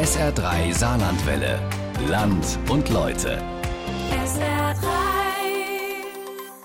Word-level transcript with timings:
SR3 0.00 0.72
Saarlandwelle. 0.72 1.60
Land 2.08 2.58
und 2.70 2.88
Leute. 2.88 3.38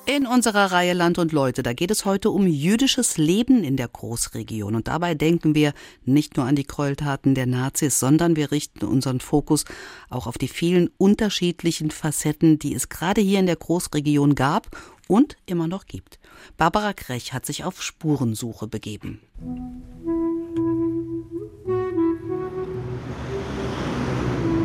In 0.05 0.25
unserer 0.25 0.71
Reihe 0.71 0.93
Land 0.93 1.17
und 1.17 1.33
Leute, 1.33 1.61
da 1.61 1.73
geht 1.73 1.91
es 1.91 2.05
heute 2.05 2.29
um 2.29 2.47
jüdisches 2.47 3.17
Leben 3.17 3.65
in 3.65 3.75
der 3.75 3.89
Großregion. 3.89 4.73
Und 4.73 4.87
dabei 4.87 5.15
denken 5.15 5.53
wir 5.53 5.73
nicht 6.05 6.37
nur 6.37 6.45
an 6.45 6.55
die 6.55 6.65
Gräueltaten 6.65 7.35
der 7.35 7.45
Nazis, 7.45 7.99
sondern 7.99 8.37
wir 8.37 8.51
richten 8.51 8.85
unseren 8.85 9.19
Fokus 9.19 9.65
auch 10.09 10.27
auf 10.27 10.37
die 10.37 10.47
vielen 10.47 10.89
unterschiedlichen 10.97 11.91
Facetten, 11.91 12.57
die 12.57 12.73
es 12.73 12.87
gerade 12.87 13.19
hier 13.19 13.41
in 13.41 13.47
der 13.47 13.57
Großregion 13.57 14.35
gab 14.35 14.67
und 15.09 15.35
immer 15.45 15.67
noch 15.67 15.87
gibt. 15.87 16.19
Barbara 16.55 16.93
Krech 16.93 17.33
hat 17.33 17.45
sich 17.45 17.65
auf 17.65 17.83
Spurensuche 17.83 18.67
begeben. 18.67 19.19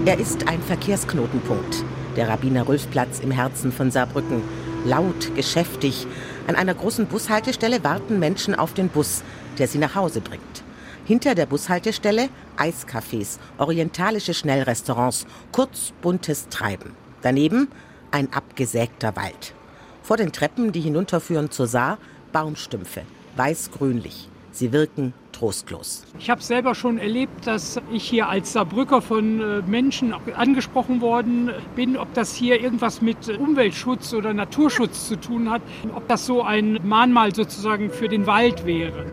Er 0.07 0.19
ist 0.19 0.49
ein 0.49 0.63
Verkehrsknotenpunkt, 0.63 1.85
der 2.17 2.27
Rabbiner-Rülf-Platz 2.31 3.21
im 3.21 3.31
Herzen 3.31 3.71
von 3.71 3.91
Saarbrücken. 3.91 4.43
Laut, 4.87 5.35
geschäftig. 5.37 6.07
An 6.47 6.57
einer 6.57 6.73
großen 6.73 7.05
Bushaltestelle 7.05 7.85
warten 7.85 8.19
Menschen 8.19 8.55
auf 8.55 8.73
den 8.73 8.89
Bus, 8.89 9.23
der 9.59 9.69
sie 9.69 9.77
nach 9.77 9.95
Hause 9.95 10.23
bringt. 10.23 10.65
Hinter 11.05 11.35
der 11.35 11.45
Bushaltestelle 11.45 12.31
Eiscafés, 12.57 13.39
orientalische 13.59 14.33
Schnellrestaurants, 14.33 15.27
kurz 15.53 15.93
buntes 16.01 16.49
Treiben. 16.49 16.93
Daneben 17.21 17.69
ein 18.11 18.33
abgesägter 18.33 19.15
Wald. 19.17 19.55
Vor 20.03 20.17
den 20.17 20.33
Treppen, 20.33 20.73
die 20.73 20.81
hinunterführen 20.81 21.51
zur 21.51 21.67
Saar, 21.67 21.99
Baumstümpfe, 22.33 23.03
weiß-grünlich. 23.37 24.31
Sie 24.51 24.73
wirken 24.73 25.13
trostlos. 25.41 26.05
Ich 26.19 26.29
habe 26.29 26.43
selber 26.43 26.75
schon 26.75 26.99
erlebt, 26.99 27.47
dass 27.47 27.81
ich 27.91 28.05
hier 28.05 28.29
als 28.29 28.53
Saarbrücker 28.53 29.01
von 29.01 29.41
äh, 29.41 29.63
Menschen 29.67 30.15
angesprochen 30.37 31.01
worden 31.01 31.51
bin, 31.75 31.97
ob 31.97 32.13
das 32.13 32.35
hier 32.35 32.61
irgendwas 32.61 33.01
mit 33.01 33.39
Umweltschutz 33.39 34.13
oder 34.13 34.35
Naturschutz 34.35 35.09
zu 35.09 35.17
tun 35.17 35.51
hat, 35.51 35.63
ob 35.95 36.07
das 36.09 36.27
so 36.27 36.43
ein 36.43 36.79
Mahnmal 36.85 37.35
sozusagen 37.35 37.91
für 37.91 38.09
den 38.09 38.27
Wald 38.27 38.67
wäre. 38.67 39.13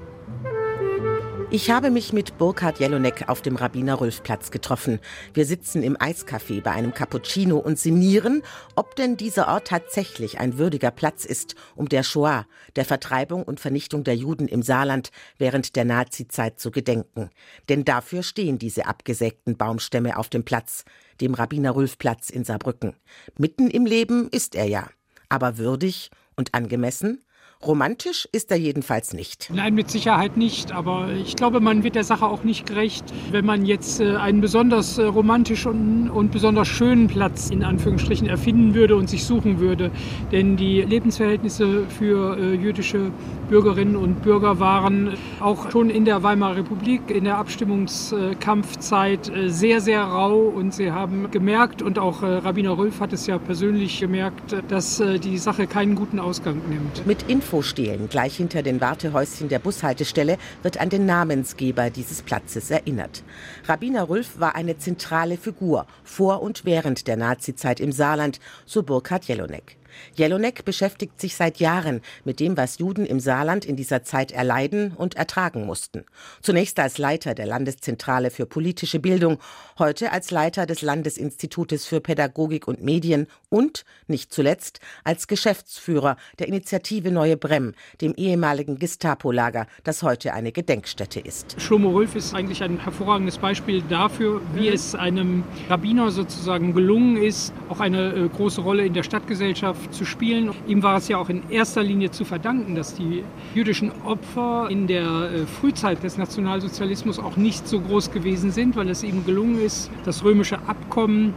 Ich 1.50 1.72
habe 1.72 1.92
mich 1.92 2.12
mit 2.12 2.38
Burkhard 2.38 2.82
Jelonek 2.82 3.30
auf 3.30 3.42
dem 3.42 3.56
Rabbiner-Rülf-Platz 3.56 4.52
getroffen. 4.52 5.00
Wir 5.34 5.46
sitzen 5.46 5.82
im 5.82 5.96
Eiscafé 5.96 6.62
bei 6.62 6.72
einem 6.72 6.94
Cappuccino 6.94 7.58
und 7.58 7.80
sinnieren, 7.80 8.44
ob 8.76 8.98
denn 8.98 9.16
dieser 9.16 9.48
Ort 9.48 9.68
tatsächlich 9.68 10.42
ein 10.42 10.58
würdiger 10.58 10.92
Platz 10.92 11.24
ist, 11.24 11.56
um 11.78 11.88
der 11.88 12.04
Shoah, 12.04 12.46
der 12.76 12.84
Vertreibung 12.84 13.44
und 13.44 13.62
Vernichtung 13.62 14.04
der 14.04 14.18
Juden 14.18 14.50
im 14.50 14.62
Saarland 14.62 15.10
während 15.38 15.78
der 15.78 15.86
Nazizeit 15.86 16.60
zu 16.60 16.70
gedenken. 16.70 17.30
Denn 17.70 17.86
dafür 17.86 18.24
stehen 18.24 18.60
diese 18.60 18.86
abgesägten 18.86 19.56
Baumstämme 19.56 20.18
auf 20.18 20.28
dem 20.28 20.44
Platz, 20.44 20.84
dem 21.22 21.34
Rabbiner-Rülf-Platz 21.34 22.30
in 22.30 22.44
Saarbrücken. 22.44 22.98
Mitten 23.38 23.70
im 23.70 23.86
Leben 23.86 24.28
ist 24.32 24.54
er 24.54 24.66
ja. 24.66 24.90
Aber 25.30 25.58
würdig 25.58 26.12
und 26.36 26.54
angemessen? 26.54 27.24
Romantisch 27.66 28.30
ist 28.32 28.52
er 28.52 28.58
jedenfalls 28.58 29.14
nicht. 29.14 29.50
Nein, 29.52 29.74
mit 29.74 29.90
Sicherheit 29.90 30.38
nicht. 30.38 30.72
Aber 30.72 31.10
ich 31.10 31.36
glaube, 31.36 31.60
man 31.60 31.84
wird 31.84 31.96
der 31.96 32.04
Sache 32.04 32.28
auch 32.28 32.44
nicht 32.44 32.68
gerecht, 32.68 33.04
wenn 33.32 33.46
man 33.46 33.66
jetzt 33.66 34.00
äh, 34.00 34.16
einen 34.16 34.42
besonders 34.42 35.00
äh, 35.00 35.04
romantischen 35.04 36.10
und 36.10 36.32
besonders 36.32 36.68
schönen 36.68 37.08
Platz 37.08 37.50
in 37.50 37.64
Anführungsstrichen 37.64 38.28
erfinden 38.28 38.76
würde 38.76 38.96
und 38.96 39.10
sich 39.10 39.26
suchen 39.26 39.60
würde. 39.60 39.90
Denn 40.32 40.56
die 40.56 40.82
Lebensverhältnisse 40.82 41.88
für 41.88 42.38
äh, 42.38 42.54
jüdische 42.54 43.12
Bürgerinnen 43.50 43.96
und 43.96 44.22
Bürger 44.22 44.60
waren 44.60 45.16
auch 45.40 45.72
schon 45.72 45.90
in 45.90 46.06
der 46.06 46.22
Weimarer 46.22 46.58
Republik, 46.58 47.10
in 47.10 47.24
der 47.24 47.38
Abstimmungskampfzeit 47.38 49.32
sehr, 49.48 49.82
sehr 49.82 50.04
rau. 50.04 50.42
Und 50.42 50.74
sie 50.74 50.92
haben 50.92 51.32
gemerkt, 51.32 51.82
und 51.82 51.98
auch 51.98 52.22
Rabbiner 52.22 52.78
Rülf 52.78 53.00
hat 53.00 53.14
es 53.14 53.26
ja 53.26 53.38
persönlich 53.38 54.00
gemerkt, 54.00 54.56
dass 54.68 55.02
die 55.24 55.38
Sache 55.38 55.66
keinen 55.66 55.96
guten 55.96 56.20
Ausgang 56.20 56.62
nimmt. 56.70 57.08
Mit 57.08 57.30
Infostelen 57.48 58.10
gleich 58.10 58.36
hinter 58.36 58.62
den 58.62 58.82
Wartehäuschen 58.82 59.48
der 59.48 59.60
Bushaltestelle 59.60 60.38
wird 60.64 60.82
an 60.82 60.90
den 60.90 61.06
Namensgeber 61.06 61.90
dieses 61.90 62.22
Platzes 62.22 62.70
erinnert. 62.70 63.24
Rabbiner 63.66 64.10
Rülf 64.10 64.38
war 64.38 64.56
eine 64.56 64.78
zentrale 64.78 65.38
Figur 65.38 65.88
vor 66.04 66.42
und 66.42 66.66
während 66.66 67.08
der 67.08 67.16
Nazizeit 67.16 67.80
im 67.80 67.94
Saarland, 67.94 68.42
so 68.66 68.84
Burkhard 68.84 69.24
Jelonek. 69.30 69.77
Jelonek 70.16 70.66
beschäftigt 70.66 71.20
sich 71.20 71.36
seit 71.36 71.60
Jahren 71.60 72.02
mit 72.26 72.40
dem, 72.40 72.58
was 72.58 72.80
Juden 72.80 73.06
im 73.06 73.20
Saarland 73.20 73.66
in 73.66 73.76
dieser 73.76 74.04
Zeit 74.04 74.32
erleiden 74.32 74.94
und 74.94 75.16
ertragen 75.16 75.66
mussten. 75.66 76.06
Zunächst 76.42 76.80
als 76.80 76.98
Leiter 76.98 77.36
der 77.36 77.46
Landeszentrale 77.46 78.32
für 78.32 78.46
politische 78.46 79.00
Bildung, 79.00 79.38
heute 79.80 80.12
als 80.12 80.32
Leiter 80.32 80.66
des 80.66 80.82
Landesinstitutes 80.82 81.86
für 81.86 82.02
Pädagogik 82.02 82.68
und 82.68 82.84
Medien 82.84 83.28
und, 83.50 83.86
nicht 84.08 84.34
zuletzt, 84.34 84.80
als 85.04 85.28
Geschäftsführer 85.28 86.18
der 86.40 86.48
Initiative 86.48 87.12
Neue 87.12 87.38
Brem, 87.38 87.74
dem 88.02 88.14
ehemaligen 88.16 88.80
Gestapo-Lager, 88.80 89.68
das 89.84 90.04
heute 90.04 90.34
eine 90.34 90.52
Gedenkstätte 90.52 91.20
ist. 91.20 91.60
Schlomo 91.62 91.90
Rolf 91.90 92.16
ist 92.16 92.34
eigentlich 92.34 92.64
ein 92.64 92.80
hervorragendes 92.80 93.38
Beispiel 93.38 93.82
dafür, 93.84 94.42
wie 94.54 94.70
es 94.70 94.96
einem 94.96 95.44
Rabbiner 95.70 96.12
sozusagen 96.12 96.74
gelungen 96.74 97.18
ist, 97.18 97.54
auch 97.70 97.80
eine 97.80 98.14
äh, 98.14 98.28
große 98.28 98.62
Rolle 98.62 98.86
in 98.86 98.94
der 98.94 99.04
Stadtgesellschaft 99.04 99.87
zu 99.92 100.06
spielen. 100.06 100.52
Ihm 100.68 100.84
war 100.84 100.98
es 100.98 101.08
ja 101.08 101.18
auch 101.18 101.30
in 101.30 101.50
erster 101.50 101.84
Linie 101.84 102.12
zu 102.12 102.26
verdanken, 102.26 102.76
dass 102.76 102.96
die 102.96 103.24
jüdischen 103.54 103.92
Opfer 104.06 104.68
in 104.70 104.88
der 104.88 105.04
äh, 105.04 105.46
Frühzeit 105.46 106.04
des 106.04 106.18
Nationalsozialismus 106.18 107.20
auch 107.20 107.38
nicht 107.38 107.68
so 107.68 107.80
groß 107.80 108.12
gewesen 108.12 108.52
sind, 108.52 108.76
weil 108.76 108.90
es 108.90 109.04
ihm 109.04 109.26
gelungen 109.26 109.60
ist, 109.60 109.90
das 110.06 110.24
römische 110.24 110.60
Abkommen 110.68 111.34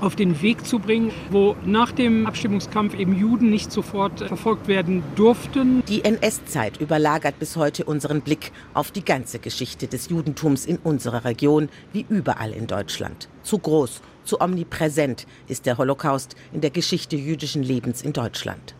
auf 0.00 0.16
den 0.16 0.40
Weg 0.42 0.66
zu 0.66 0.78
bringen, 0.78 1.10
wo 1.30 1.56
nach 1.64 1.92
dem 1.92 2.26
Abstimmungskampf 2.26 2.98
eben 2.98 3.18
Juden 3.18 3.50
nicht 3.50 3.72
sofort 3.72 4.20
verfolgt 4.20 4.68
werden 4.68 5.02
durften. 5.16 5.82
Die 5.88 6.04
NS-Zeit 6.04 6.80
überlagert 6.80 7.38
bis 7.38 7.56
heute 7.56 7.84
unseren 7.84 8.20
Blick 8.20 8.52
auf 8.74 8.90
die 8.90 9.04
ganze 9.04 9.38
Geschichte 9.38 9.86
des 9.86 10.08
Judentums 10.08 10.66
in 10.66 10.78
unserer 10.78 11.24
Region, 11.24 11.68
wie 11.92 12.06
überall 12.08 12.52
in 12.52 12.66
Deutschland. 12.66 13.28
Zu 13.42 13.58
groß 13.58 14.00
zu 14.28 14.40
omnipräsent 14.40 15.26
ist 15.48 15.66
der 15.66 15.78
Holocaust 15.78 16.36
in 16.52 16.60
der 16.60 16.70
Geschichte 16.70 17.16
jüdischen 17.16 17.62
Lebens 17.62 18.02
in 18.02 18.12
Deutschland. 18.12 18.74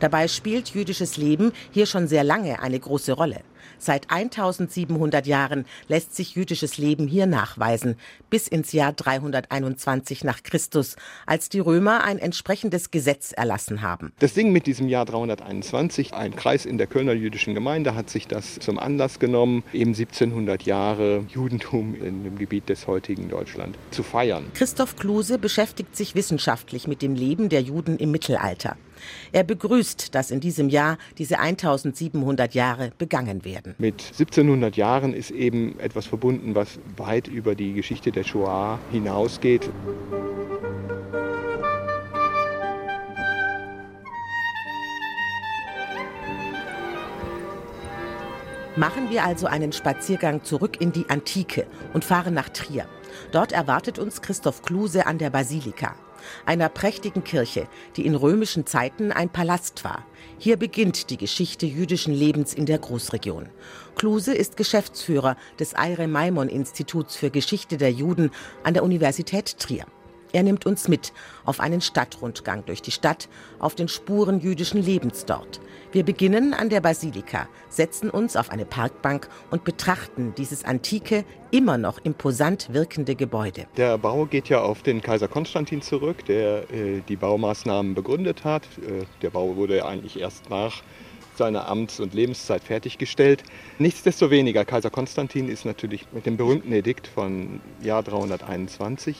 Dabei 0.00 0.26
spielt 0.28 0.70
jüdisches 0.70 1.16
Leben 1.18 1.52
hier 1.70 1.86
schon 1.86 2.08
sehr 2.08 2.24
lange 2.24 2.60
eine 2.60 2.80
große 2.80 3.12
Rolle. 3.12 3.42
Seit 3.78 4.10
1700 4.10 5.26
Jahren 5.26 5.64
lässt 5.88 6.14
sich 6.14 6.34
jüdisches 6.34 6.78
Leben 6.78 7.06
hier 7.06 7.26
nachweisen, 7.26 7.96
bis 8.30 8.48
ins 8.48 8.72
Jahr 8.72 8.92
321 8.92 10.24
nach 10.24 10.42
Christus, 10.42 10.96
als 11.26 11.48
die 11.48 11.60
Römer 11.60 12.04
ein 12.04 12.18
entsprechendes 12.18 12.90
Gesetz 12.90 13.32
erlassen 13.32 13.82
haben. 13.82 14.12
Das 14.18 14.34
Ding 14.34 14.52
mit 14.52 14.66
diesem 14.66 14.88
Jahr 14.88 15.04
321, 15.04 16.14
ein 16.14 16.34
Kreis 16.36 16.66
in 16.66 16.78
der 16.78 16.86
Kölner 16.86 17.12
jüdischen 17.12 17.54
Gemeinde 17.54 17.94
hat 17.94 18.10
sich 18.10 18.26
das 18.26 18.58
zum 18.58 18.78
Anlass 18.78 19.18
genommen, 19.18 19.62
eben 19.72 19.90
1700 19.90 20.62
Jahre 20.64 21.24
Judentum 21.28 21.94
in 21.94 22.24
dem 22.24 22.38
Gebiet 22.38 22.68
des 22.68 22.86
heutigen 22.86 23.28
Deutschland 23.28 23.76
zu 23.90 24.02
feiern. 24.02 24.46
Christoph 24.54 24.96
Kluse 24.96 25.38
beschäftigt 25.38 25.96
sich 25.96 26.14
wissenschaftlich 26.14 26.86
mit 26.86 27.02
dem 27.02 27.14
Leben 27.14 27.48
der 27.48 27.62
Juden 27.62 27.98
im 27.98 28.10
Mittelalter. 28.10 28.76
Er 29.32 29.44
begrüßt, 29.44 30.14
dass 30.14 30.30
in 30.30 30.40
diesem 30.40 30.68
Jahr 30.68 30.98
diese 31.18 31.38
1700 31.38 32.54
Jahre 32.54 32.92
begangen 32.96 33.44
werden. 33.44 33.53
Mit 33.78 34.02
1700 34.02 34.76
Jahren 34.76 35.14
ist 35.14 35.30
eben 35.30 35.78
etwas 35.78 36.06
verbunden, 36.06 36.54
was 36.54 36.78
weit 36.96 37.28
über 37.28 37.54
die 37.54 37.74
Geschichte 37.74 38.12
der 38.12 38.24
Shoah 38.24 38.78
hinausgeht. 38.90 39.70
Machen 48.76 49.10
wir 49.10 49.24
also 49.24 49.46
einen 49.46 49.72
Spaziergang 49.72 50.42
zurück 50.42 50.80
in 50.80 50.92
die 50.92 51.08
Antike 51.08 51.66
und 51.92 52.04
fahren 52.04 52.34
nach 52.34 52.48
Trier. 52.48 52.86
Dort 53.30 53.52
erwartet 53.52 53.98
uns 53.98 54.20
Christoph 54.20 54.62
Kluse 54.62 55.06
an 55.06 55.18
der 55.18 55.30
Basilika 55.30 55.94
einer 56.46 56.68
prächtigen 56.68 57.24
Kirche, 57.24 57.68
die 57.96 58.06
in 58.06 58.14
römischen 58.14 58.66
Zeiten 58.66 59.12
ein 59.12 59.30
Palast 59.30 59.84
war. 59.84 60.04
Hier 60.38 60.56
beginnt 60.56 61.10
die 61.10 61.16
Geschichte 61.16 61.66
jüdischen 61.66 62.14
Lebens 62.14 62.54
in 62.54 62.66
der 62.66 62.78
Großregion. 62.78 63.48
Kluse 63.96 64.34
ist 64.34 64.56
Geschäftsführer 64.56 65.36
des 65.58 65.76
Eire 65.76 66.08
Maimon 66.08 66.48
Instituts 66.48 67.16
für 67.16 67.30
Geschichte 67.30 67.76
der 67.76 67.92
Juden 67.92 68.30
an 68.62 68.74
der 68.74 68.82
Universität 68.82 69.58
Trier. 69.58 69.86
Er 70.34 70.42
nimmt 70.42 70.66
uns 70.66 70.88
mit 70.88 71.12
auf 71.44 71.60
einen 71.60 71.80
Stadtrundgang 71.80 72.66
durch 72.66 72.82
die 72.82 72.90
Stadt, 72.90 73.28
auf 73.60 73.76
den 73.76 73.86
Spuren 73.86 74.40
jüdischen 74.40 74.82
Lebens 74.82 75.26
dort. 75.26 75.60
Wir 75.92 76.02
beginnen 76.02 76.54
an 76.54 76.70
der 76.70 76.80
Basilika, 76.80 77.46
setzen 77.68 78.10
uns 78.10 78.34
auf 78.34 78.50
eine 78.50 78.64
Parkbank 78.64 79.28
und 79.52 79.62
betrachten 79.62 80.34
dieses 80.36 80.64
antike, 80.64 81.24
immer 81.52 81.78
noch 81.78 82.00
imposant 82.02 82.74
wirkende 82.74 83.14
Gebäude. 83.14 83.66
Der 83.76 83.96
Bau 83.96 84.26
geht 84.26 84.48
ja 84.48 84.60
auf 84.60 84.82
den 84.82 85.02
Kaiser 85.02 85.28
Konstantin 85.28 85.82
zurück, 85.82 86.24
der 86.24 86.68
äh, 86.72 87.00
die 87.08 87.14
Baumaßnahmen 87.14 87.94
begründet 87.94 88.42
hat. 88.42 88.64
Äh, 88.78 89.04
der 89.22 89.30
Bau 89.30 89.54
wurde 89.54 89.86
eigentlich 89.86 90.18
erst 90.18 90.50
nach 90.50 90.82
seiner 91.36 91.68
Amts- 91.68 92.00
und 92.00 92.14
Lebenszeit 92.14 92.62
fertiggestellt. 92.62 93.42
Nichtsdestoweniger, 93.78 94.64
Kaiser 94.64 94.90
Konstantin 94.90 95.48
ist 95.48 95.64
natürlich 95.64 96.06
mit 96.12 96.26
dem 96.26 96.36
berühmten 96.36 96.72
Edikt 96.72 97.06
von 97.06 97.60
Jahr 97.82 98.02
321 98.02 99.16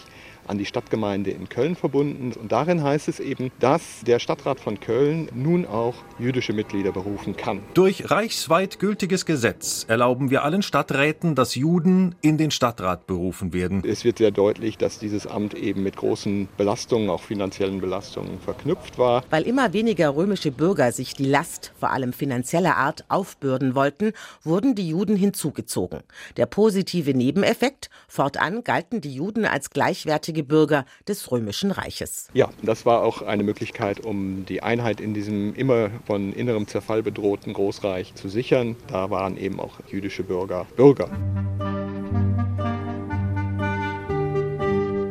an 0.46 0.58
die 0.58 0.67
Stadtgemeinde 0.67 1.31
in 1.31 1.49
Köln 1.49 1.76
verbunden. 1.76 2.32
Und 2.32 2.52
darin 2.52 2.82
heißt 2.82 3.08
es 3.08 3.20
eben, 3.20 3.50
dass 3.61 4.00
der 4.06 4.19
Stadtrat 4.19 4.61
von 4.61 4.81
Köln 4.81 5.29
nun 5.35 5.67
auch 5.67 5.94
jüdische 6.19 6.52
Mitglieder 6.52 6.93
berufen 6.93 7.37
kann. 7.37 7.61
Durch 7.75 8.11
reichsweit 8.11 8.79
gültiges 8.79 9.26
Gesetz 9.26 9.85
erlauben 9.88 10.31
wir 10.31 10.44
allen 10.44 10.62
Stadträten, 10.62 11.35
dass 11.35 11.55
Juden 11.55 12.14
in 12.20 12.38
den 12.38 12.50
Stadtrat 12.50 13.06
berufen 13.06 13.52
werden. 13.52 13.82
Es 13.87 14.05
wird 14.05 14.19
sehr 14.19 14.31
deutlich, 14.31 14.79
dass 14.79 14.99
dieses 14.99 15.26
Amt 15.26 15.55
eben 15.55 15.82
mit 15.82 15.96
großen 15.96 16.49
Belastungen, 16.56 17.11
auch 17.11 17.23
finanziellen 17.23 17.81
Belastungen 17.81 18.38
verknüpft 18.41 18.99
war. 18.99 19.25
Weil 19.31 19.44
immer 19.44 19.73
weniger 19.73 20.14
römische 20.14 20.50
Bürger 20.50 20.93
sich 20.93 21.14
die 21.14 21.26
Last, 21.26 21.73
vor 21.79 21.91
allem 21.91 22.12
finanzieller 22.12 22.76
Art, 22.76 23.05
aufbürden 23.08 23.75
wollten, 23.75 24.12
wurden 24.43 24.75
die 24.75 24.88
Juden 24.88 25.17
hinzugezogen. 25.17 26.00
Der 26.37 26.46
positive 26.46 27.14
Nebeneffekt, 27.14 27.91
fortan 28.08 28.64
galten 28.64 29.00
die 29.00 29.14
Juden 29.14 29.46
als 29.46 29.70
gleichwertige 29.70 30.33
gleichwertige 30.34 30.44
Bürger 30.44 30.84
des 31.08 31.31
Römischen 31.31 31.70
Reiches. 31.70 32.28
Ja, 32.34 32.50
das 32.62 32.84
war 32.84 33.02
auch 33.02 33.22
eine 33.22 33.42
Möglichkeit, 33.42 34.00
um 34.04 34.44
die 34.46 34.62
Einheit 34.62 35.00
in 35.00 35.14
diesem 35.14 35.54
immer 35.54 35.90
von 36.06 36.32
innerem 36.32 36.66
Zerfall 36.66 37.02
bedrohten 37.02 37.52
Großreich 37.52 38.14
zu 38.14 38.28
sichern. 38.28 38.76
Da 38.88 39.10
waren 39.10 39.36
eben 39.36 39.60
auch 39.60 39.78
jüdische 39.90 40.22
Bürger 40.22 40.66
Bürger. 40.76 41.08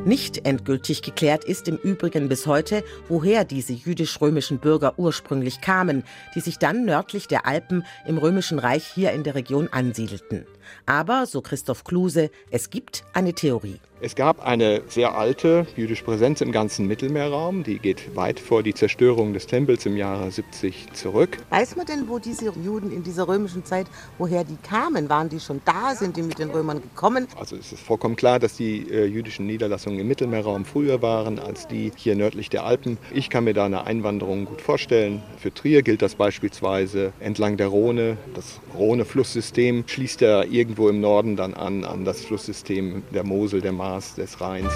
Nicht 0.06 0.46
endgültig 0.46 1.02
geklärt 1.02 1.46
ist 1.46 1.70
im 1.70 1.78
Übrigen 1.78 2.28
bis 2.28 2.46
heute, 2.46 2.84
woher 3.08 3.46
diese 3.46 3.72
jüdisch-römischen 3.72 4.60
Bürger 4.60 5.00
ursprünglich 5.00 5.62
kamen, 5.62 6.04
die 6.36 6.42
sich 6.42 6.60
dann 6.60 6.84
nördlich 6.84 7.30
der 7.30 7.48
Alpen 7.48 7.86
im 8.06 8.18
Römischen 8.18 8.60
Reich 8.60 8.86
hier 8.86 9.14
in 9.14 9.24
der 9.24 9.36
Region 9.36 9.70
ansiedelten. 9.72 10.46
Aber, 10.86 11.26
so 11.26 11.42
Christoph 11.42 11.84
Kluse, 11.84 12.30
es 12.52 12.70
gibt 12.70 13.04
eine 13.14 13.34
Theorie. 13.34 13.80
Es 14.06 14.16
gab 14.16 14.46
eine 14.46 14.82
sehr 14.90 15.16
alte 15.16 15.66
jüdische 15.78 16.04
Präsenz 16.04 16.42
im 16.42 16.52
ganzen 16.52 16.88
Mittelmeerraum. 16.88 17.64
Die 17.64 17.80
geht 17.80 18.18
weit 18.18 18.38
vor 18.38 18.62
die 18.62 18.74
Zerstörung 18.74 19.32
des 19.32 19.48
Tempels 19.48 19.86
im 19.86 19.96
Jahre 19.96 20.30
70 20.30 20.92
zurück. 20.92 21.38
Weiß 21.52 21.78
man 21.78 21.86
denn, 21.86 22.10
wo 22.10 22.20
diese 22.20 22.52
Juden 22.52 22.92
in 22.92 23.04
dieser 23.04 23.30
römischen 23.30 23.64
Zeit, 23.64 23.88
woher 24.18 24.44
die 24.44 24.58
kamen? 24.58 25.08
Waren 25.08 25.30
die 25.30 25.40
schon 25.40 25.62
da? 25.64 25.96
Sind 25.96 26.18
die 26.18 26.22
mit 26.22 26.38
den 26.38 26.50
Römern 26.50 26.82
gekommen? 26.82 27.28
Also 27.40 27.56
es 27.56 27.72
ist 27.72 27.82
vollkommen 27.82 28.18
klar, 28.18 28.40
dass 28.40 28.58
die 28.58 28.90
äh, 28.92 29.06
jüdischen 29.06 29.46
Niederlassungen 29.46 30.02
im 30.02 30.08
Mittelmeerraum 30.10 30.66
früher 30.66 31.02
waren 31.02 31.40
als 31.40 31.70
die 31.70 31.94
hier 31.96 32.18
nördlich 32.18 32.50
der 32.50 32.66
Alpen. 32.66 32.98
Ich 33.14 33.30
kann 33.30 33.46
mir 33.46 33.54
da 33.54 33.64
eine 33.64 33.86
Einwanderung 33.86 34.44
gut 34.44 34.60
vorstellen. 34.60 35.24
Für 35.38 35.54
Trier 35.54 35.82
gilt 35.82 36.02
das 36.02 36.16
beispielsweise 36.16 37.14
entlang 37.22 37.56
der 37.56 37.68
Rhone. 37.68 38.18
Das 38.34 38.60
Rhone-Flusssystem 38.78 39.86
schließt 39.88 40.20
ja 40.20 40.44
irgendwo 40.54 40.88
im 40.88 41.02
Norden 41.02 41.36
dann 41.36 41.54
an, 41.56 41.84
an 41.84 42.06
das 42.06 42.24
Flusssystem 42.24 43.02
der 43.12 43.24
Mosel, 43.24 43.60
der 43.60 43.72
Maas 43.72 44.16
des 44.16 44.40
Rheins. 44.40 44.72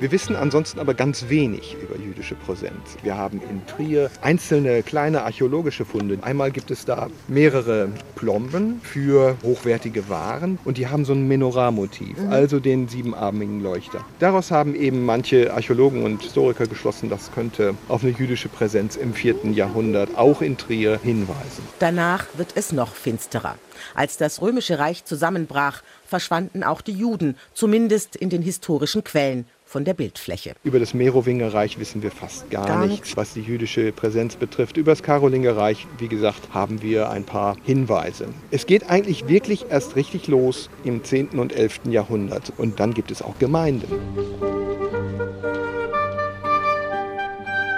Wir 0.00 0.10
wissen 0.10 0.34
ansonsten 0.34 0.80
aber 0.80 0.94
ganz 0.94 1.28
wenig 1.28 1.76
jüdische 2.20 2.34
Präsenz. 2.34 2.98
Wir 3.02 3.16
haben 3.16 3.40
in 3.48 3.66
Trier 3.66 4.10
einzelne 4.20 4.82
kleine 4.82 5.22
archäologische 5.22 5.86
Funde. 5.86 6.18
Einmal 6.20 6.50
gibt 6.50 6.70
es 6.70 6.84
da 6.84 7.08
mehrere 7.28 7.88
Plomben 8.14 8.82
für 8.82 9.38
hochwertige 9.42 10.10
Waren 10.10 10.58
und 10.66 10.76
die 10.76 10.88
haben 10.88 11.06
so 11.06 11.14
ein 11.14 11.26
Menorah-Motiv, 11.28 12.18
mhm. 12.18 12.30
also 12.30 12.60
den 12.60 12.88
siebenarmigen 12.88 13.62
Leuchter. 13.62 14.04
Daraus 14.18 14.50
haben 14.50 14.74
eben 14.74 15.06
manche 15.06 15.54
Archäologen 15.54 16.02
und 16.02 16.20
Historiker 16.20 16.66
geschlossen, 16.66 17.08
das 17.08 17.32
könnte 17.32 17.74
auf 17.88 18.02
eine 18.02 18.12
jüdische 18.12 18.50
Präsenz 18.50 18.96
im 18.96 19.14
4. 19.14 19.52
Jahrhundert 19.52 20.18
auch 20.18 20.42
in 20.42 20.58
Trier 20.58 21.00
hinweisen. 21.02 21.64
Danach 21.78 22.26
wird 22.34 22.52
es 22.54 22.70
noch 22.72 22.94
finsterer. 22.94 23.56
Als 23.94 24.18
das 24.18 24.42
römische 24.42 24.78
Reich 24.78 25.06
zusammenbrach, 25.06 25.82
verschwanden 26.04 26.64
auch 26.64 26.82
die 26.82 26.92
Juden, 26.92 27.36
zumindest 27.54 28.14
in 28.14 28.28
den 28.28 28.42
historischen 28.42 29.04
Quellen 29.04 29.46
von 29.70 29.84
der 29.84 29.94
Bildfläche. 29.94 30.54
Über 30.64 30.80
das 30.80 30.94
Merowingerreich 30.94 31.78
wissen 31.78 32.02
wir 32.02 32.10
fast 32.10 32.50
gar, 32.50 32.66
gar 32.66 32.86
nichts, 32.86 33.16
was 33.16 33.34
die 33.34 33.40
jüdische 33.40 33.92
Präsenz 33.92 34.34
betrifft. 34.34 34.76
Über 34.76 34.90
das 34.90 35.04
Karolingerreich, 35.04 35.86
wie 35.98 36.08
gesagt, 36.08 36.52
haben 36.52 36.82
wir 36.82 37.08
ein 37.10 37.22
paar 37.22 37.56
Hinweise. 37.62 38.26
Es 38.50 38.66
geht 38.66 38.90
eigentlich 38.90 39.28
wirklich 39.28 39.66
erst 39.70 39.94
richtig 39.94 40.26
los 40.26 40.70
im 40.82 41.04
10. 41.04 41.38
und 41.38 41.52
11. 41.52 41.82
Jahrhundert. 41.84 42.52
Und 42.58 42.80
dann 42.80 42.94
gibt 42.94 43.12
es 43.12 43.22
auch 43.22 43.38
Gemeinden. 43.38 44.69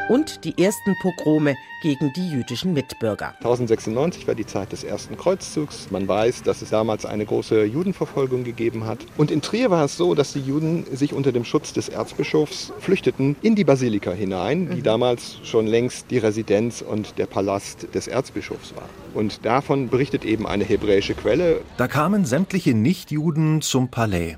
Und 0.09 0.45
die 0.45 0.63
ersten 0.63 0.95
Pogrome 1.01 1.55
gegen 1.83 2.13
die 2.13 2.29
jüdischen 2.29 2.73
Mitbürger. 2.73 3.35
1096 3.39 4.27
war 4.27 4.35
die 4.35 4.47
Zeit 4.47 4.73
des 4.73 4.85
ersten 4.85 5.17
Kreuzzugs. 5.17 5.91
Man 5.91 6.07
weiß, 6.07 6.43
dass 6.43 6.63
es 6.63 6.71
damals 6.71 7.05
eine 7.05 7.27
große 7.27 7.65
Judenverfolgung 7.65 8.45
gegeben 8.45 8.87
hat. 8.87 8.99
Und 9.17 9.31
in 9.31 9.43
Trier 9.43 9.71
war 9.71 9.85
es 9.85 9.97
so, 9.97 10.15
dass 10.15 10.33
die 10.33 10.41
Juden 10.41 10.85
sich 10.93 11.13
unter 11.13 11.33
dem 11.33 11.45
Schutz 11.45 11.73
des 11.73 11.89
Erzbischofs 11.89 12.73
flüchteten 12.79 13.37
in 13.43 13.57
die 13.57 13.65
Basilika 13.65 14.13
hinein, 14.13 14.71
die 14.71 14.77
mhm. 14.77 14.85
damals 14.85 15.39
schon 15.43 15.67
längst 15.67 16.11
die 16.11 16.19
Residenz 16.19 16.83
und 16.83 17.19
der 17.19 17.27
Palast 17.27 17.95
des 17.95 18.07
Erzbischofs 18.07 18.75
war. 18.77 18.89
Und 19.15 19.45
davon 19.45 19.89
berichtet 19.89 20.25
eben 20.25 20.47
eine 20.47 20.65
hebräische 20.65 21.15
Quelle. 21.15 21.61
Da 21.77 21.89
kamen 21.89 22.25
sämtliche 22.25 22.75
Nichtjuden 22.75 23.61
zum 23.61 23.89
Palais 23.89 24.37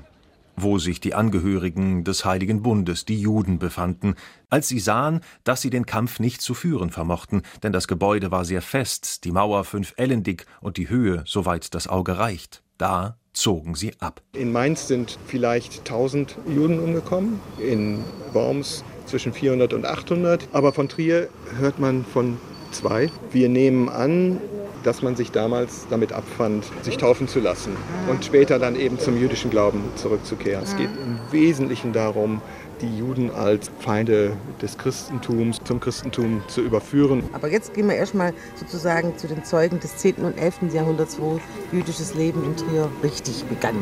wo 0.55 0.79
sich 0.79 0.99
die 0.99 1.13
Angehörigen 1.13 2.03
des 2.03 2.25
Heiligen 2.25 2.61
Bundes, 2.61 3.05
die 3.05 3.19
Juden, 3.19 3.59
befanden, 3.59 4.15
als 4.49 4.67
sie 4.67 4.79
sahen, 4.79 5.21
dass 5.43 5.61
sie 5.61 5.69
den 5.69 5.85
Kampf 5.85 6.19
nicht 6.19 6.41
zu 6.41 6.53
führen 6.53 6.89
vermochten, 6.89 7.43
denn 7.63 7.71
das 7.71 7.87
Gebäude 7.87 8.31
war 8.31 8.45
sehr 8.45 8.61
fest, 8.61 9.23
die 9.23 9.31
Mauer 9.31 9.63
fünf 9.63 9.93
Ellen 9.97 10.23
dick 10.23 10.45
und 10.61 10.77
die 10.77 10.89
Höhe, 10.89 11.23
soweit 11.25 11.73
das 11.75 11.87
Auge 11.87 12.17
reicht. 12.17 12.63
Da 12.77 13.17
zogen 13.33 13.75
sie 13.75 13.93
ab. 13.99 14.21
In 14.33 14.51
Mainz 14.51 14.87
sind 14.87 15.17
vielleicht 15.27 15.79
1000 15.79 16.37
Juden 16.47 16.79
umgekommen, 16.79 17.39
in 17.59 18.03
Worms 18.33 18.83
zwischen 19.05 19.33
400 19.33 19.73
und 19.73 19.85
800, 19.85 20.49
aber 20.53 20.73
von 20.73 20.89
Trier 20.89 21.29
hört 21.57 21.79
man 21.79 22.05
von 22.05 22.37
zwei. 22.71 23.09
Wir 23.31 23.49
nehmen 23.49 23.89
an, 23.89 24.41
dass 24.85 25.01
man 25.01 25.15
sich 25.15 25.31
damals 25.31 25.87
damit 25.89 26.13
abfand, 26.13 26.65
sich 26.83 26.97
taufen 26.97 27.27
zu 27.27 27.39
lassen 27.39 27.75
und 28.07 28.23
später 28.23 28.59
dann 28.59 28.75
eben 28.75 28.99
zum 28.99 29.19
jüdischen 29.19 29.49
Glauben 29.49 29.83
zurückzukehren. 29.95 30.63
Es 30.63 30.77
geht 30.77 30.89
im 31.03 31.19
Wesentlichen 31.31 31.91
darum, 31.91 32.41
die 32.81 32.97
Juden 32.97 33.31
als 33.31 33.71
Feinde 33.79 34.33
des 34.61 34.77
Christentums 34.77 35.59
zum 35.63 35.79
Christentum 35.79 36.43
zu 36.47 36.61
überführen. 36.61 37.23
Aber 37.33 37.49
jetzt 37.49 37.73
gehen 37.73 37.87
wir 37.87 37.95
erstmal 37.95 38.33
sozusagen 38.55 39.17
zu 39.17 39.27
den 39.27 39.43
Zeugen 39.43 39.79
des 39.79 39.97
10. 39.97 40.15
und 40.17 40.37
11. 40.37 40.73
Jahrhunderts, 40.73 41.19
wo 41.19 41.39
jüdisches 41.71 42.13
Leben 42.15 42.43
in 42.43 42.55
Trier 42.55 42.89
richtig 43.01 43.43
begann. 43.45 43.77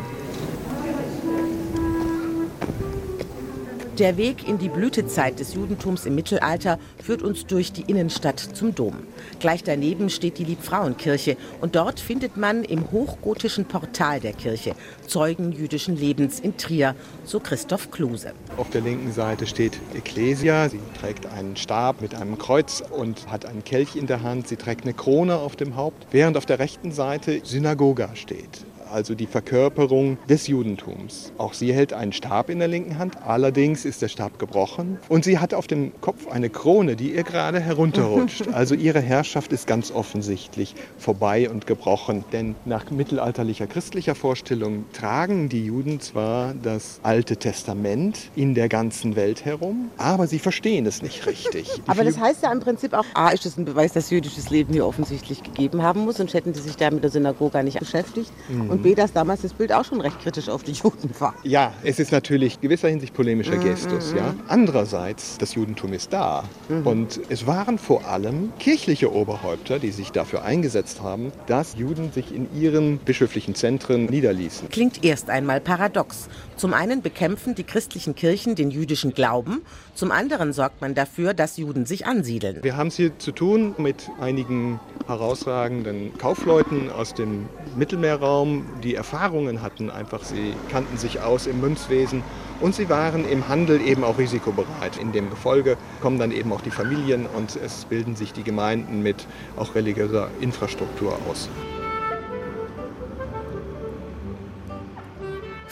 Der 3.98 4.16
Weg 4.16 4.48
in 4.48 4.58
die 4.58 4.68
Blütezeit 4.68 5.38
des 5.38 5.54
Judentums 5.54 6.04
im 6.04 6.16
Mittelalter 6.16 6.80
führt 7.00 7.22
uns 7.22 7.46
durch 7.46 7.70
die 7.70 7.82
Innenstadt 7.82 8.40
zum 8.40 8.74
Dom. 8.74 8.94
Gleich 9.38 9.62
daneben 9.62 10.10
steht 10.10 10.38
die 10.38 10.44
Liebfrauenkirche 10.44 11.36
und 11.60 11.76
dort 11.76 12.00
findet 12.00 12.36
man 12.36 12.64
im 12.64 12.90
hochgotischen 12.90 13.66
Portal 13.66 14.18
der 14.18 14.32
Kirche 14.32 14.74
Zeugen 15.06 15.52
jüdischen 15.52 15.96
Lebens 15.96 16.40
in 16.40 16.56
Trier, 16.56 16.96
so 17.24 17.38
Christoph 17.38 17.92
Kluse. 17.92 18.32
Auf 18.56 18.68
der 18.70 18.80
linken 18.80 19.12
Seite 19.12 19.46
steht 19.46 19.78
Ecclesia. 19.94 20.68
Sie 20.68 20.80
trägt 20.98 21.26
einen 21.26 21.54
Stab 21.54 22.00
mit 22.00 22.16
einem 22.16 22.36
Kreuz 22.36 22.82
und 22.90 23.30
hat 23.30 23.46
einen 23.46 23.62
Kelch 23.62 23.94
in 23.94 24.08
der 24.08 24.24
Hand. 24.24 24.48
Sie 24.48 24.56
trägt 24.56 24.82
eine 24.82 24.94
Krone 24.94 25.36
auf 25.36 25.54
dem 25.54 25.76
Haupt, 25.76 26.08
während 26.10 26.36
auf 26.36 26.46
der 26.46 26.58
rechten 26.58 26.90
Seite 26.90 27.42
Synagoga 27.44 28.16
steht 28.16 28.64
also 28.94 29.14
die 29.14 29.26
Verkörperung 29.26 30.16
des 30.28 30.46
Judentums. 30.46 31.32
Auch 31.36 31.52
sie 31.52 31.74
hält 31.74 31.92
einen 31.92 32.12
Stab 32.12 32.48
in 32.48 32.60
der 32.60 32.68
linken 32.68 32.98
Hand, 32.98 33.16
allerdings 33.26 33.84
ist 33.84 34.00
der 34.00 34.08
Stab 34.08 34.38
gebrochen 34.38 34.98
und 35.08 35.24
sie 35.24 35.38
hat 35.38 35.52
auf 35.52 35.66
dem 35.66 35.92
Kopf 36.00 36.28
eine 36.28 36.48
Krone, 36.48 36.96
die 36.96 37.14
ihr 37.14 37.24
gerade 37.24 37.60
herunterrutscht. 37.60 38.44
Also 38.54 38.76
ihre 38.76 39.00
Herrschaft 39.00 39.52
ist 39.52 39.66
ganz 39.66 39.90
offensichtlich 39.90 40.74
vorbei 40.96 41.50
und 41.50 41.66
gebrochen, 41.66 42.24
denn 42.32 42.54
nach 42.64 42.90
mittelalterlicher 42.90 43.66
christlicher 43.66 44.14
Vorstellung 44.14 44.84
tragen 44.92 45.48
die 45.48 45.64
Juden 45.64 45.98
zwar 45.98 46.54
das 46.54 47.00
Alte 47.02 47.36
Testament 47.36 48.30
in 48.36 48.54
der 48.54 48.68
ganzen 48.68 49.16
Welt 49.16 49.44
herum, 49.44 49.90
aber 49.96 50.28
sie 50.28 50.38
verstehen 50.38 50.86
es 50.86 51.02
nicht 51.02 51.26
richtig. 51.26 51.68
Die 51.74 51.82
aber 51.88 52.04
das 52.04 52.18
heißt 52.18 52.44
ja 52.44 52.52
im 52.52 52.60
Prinzip 52.60 52.92
auch, 52.92 53.06
A, 53.14 53.30
ist 53.30 53.44
es 53.44 53.56
ein 53.56 53.64
Beweis, 53.64 53.92
dass 53.92 54.10
jüdisches 54.10 54.50
Leben 54.50 54.72
hier 54.72 54.86
offensichtlich 54.86 55.42
gegeben 55.42 55.82
haben 55.82 56.04
muss, 56.04 56.18
sonst 56.18 56.34
hätten 56.34 56.54
sie 56.54 56.62
sich 56.62 56.76
da 56.76 56.90
mit 56.90 57.02
der 57.02 57.10
Synagoge 57.10 57.64
nicht 57.64 57.80
beschäftigt. 57.80 58.30
Mhm. 58.48 58.70
Und 58.70 58.83
B, 58.84 58.94
dass 58.94 59.14
damals 59.14 59.40
das 59.40 59.54
Bild 59.54 59.72
auch 59.72 59.86
schon 59.86 60.02
recht 60.02 60.20
kritisch 60.20 60.50
auf 60.50 60.62
die 60.62 60.72
Juden 60.72 61.08
war. 61.18 61.34
Ja, 61.42 61.72
es 61.84 61.98
ist 61.98 62.12
natürlich 62.12 62.60
gewisser 62.60 62.88
Hinsicht 62.88 63.14
polemischer 63.14 63.56
Gestus. 63.56 64.12
Ja. 64.14 64.34
Andererseits, 64.46 65.38
das 65.38 65.54
Judentum 65.54 65.94
ist 65.94 66.12
da. 66.12 66.44
Und 66.84 67.18
es 67.30 67.46
waren 67.46 67.78
vor 67.78 68.04
allem 68.04 68.52
kirchliche 68.58 69.10
Oberhäupter, 69.10 69.78
die 69.78 69.90
sich 69.90 70.12
dafür 70.12 70.44
eingesetzt 70.44 71.00
haben, 71.00 71.32
dass 71.46 71.76
Juden 71.76 72.12
sich 72.12 72.34
in 72.34 72.46
ihren 72.54 72.98
bischöflichen 72.98 73.54
Zentren 73.54 74.04
niederließen. 74.04 74.68
Klingt 74.68 75.02
erst 75.02 75.30
einmal 75.30 75.62
paradox. 75.62 76.28
Zum 76.56 76.74
einen 76.74 77.00
bekämpfen 77.00 77.54
die 77.54 77.64
christlichen 77.64 78.14
Kirchen 78.14 78.54
den 78.54 78.70
jüdischen 78.70 79.14
Glauben, 79.14 79.62
zum 79.94 80.10
anderen 80.10 80.52
sorgt 80.52 80.80
man 80.80 80.94
dafür, 80.94 81.34
dass 81.34 81.56
Juden 81.56 81.86
sich 81.86 82.04
ansiedeln. 82.06 82.58
Wir 82.62 82.76
haben 82.76 82.88
es 82.88 82.96
hier 82.96 83.18
zu 83.18 83.32
tun 83.32 83.74
mit 83.78 84.10
einigen 84.20 84.78
herausragenden 85.06 86.16
Kaufleuten 86.18 86.90
aus 86.90 87.14
dem 87.14 87.46
Mittelmeerraum, 87.76 88.66
die 88.82 88.94
Erfahrungen 88.94 89.62
hatten. 89.62 89.90
Einfach, 89.90 90.22
sie 90.22 90.54
kannten 90.70 90.96
sich 90.96 91.20
aus 91.20 91.46
im 91.46 91.60
Münzwesen 91.60 92.22
und 92.60 92.74
sie 92.74 92.88
waren 92.88 93.28
im 93.28 93.48
Handel 93.48 93.80
eben 93.80 94.04
auch 94.04 94.18
risikobereit. 94.18 94.96
In 94.96 95.12
dem 95.12 95.30
Gefolge 95.30 95.76
kommen 96.00 96.18
dann 96.18 96.32
eben 96.32 96.52
auch 96.52 96.60
die 96.60 96.70
Familien 96.70 97.26
und 97.26 97.56
es 97.56 97.84
bilden 97.84 98.16
sich 98.16 98.32
die 98.32 98.42
Gemeinden 98.42 99.02
mit 99.02 99.26
auch 99.56 99.74
religiöser 99.74 100.28
Infrastruktur 100.40 101.18
aus. 101.28 101.48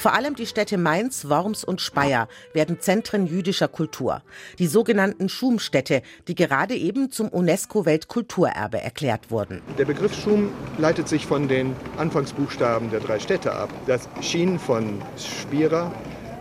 Vor 0.02 0.14
allem 0.14 0.34
die 0.34 0.46
Städte 0.46 0.78
Mainz, 0.78 1.28
Worms 1.28 1.62
und 1.62 1.80
Speyer 1.80 2.26
werden 2.54 2.80
Zentren 2.80 3.24
jüdischer 3.24 3.68
Kultur. 3.68 4.22
Die 4.58 4.66
sogenannten 4.66 5.28
Schumstädte, 5.28 6.02
die 6.26 6.34
gerade 6.34 6.74
eben 6.74 7.12
zum 7.12 7.28
UNESCO-Weltkulturerbe 7.28 8.80
erklärt 8.80 9.30
wurden. 9.30 9.62
Der 9.78 9.84
Begriff 9.84 10.12
Schum 10.12 10.52
leitet 10.76 11.06
sich 11.06 11.24
von 11.24 11.46
den 11.46 11.76
Anfangsbuchstaben 11.98 12.90
der 12.90 12.98
drei 12.98 13.20
Städte 13.20 13.52
ab. 13.52 13.68
Das 13.86 14.08
Schien 14.20 14.58
von 14.58 15.00
Spira, 15.16 15.92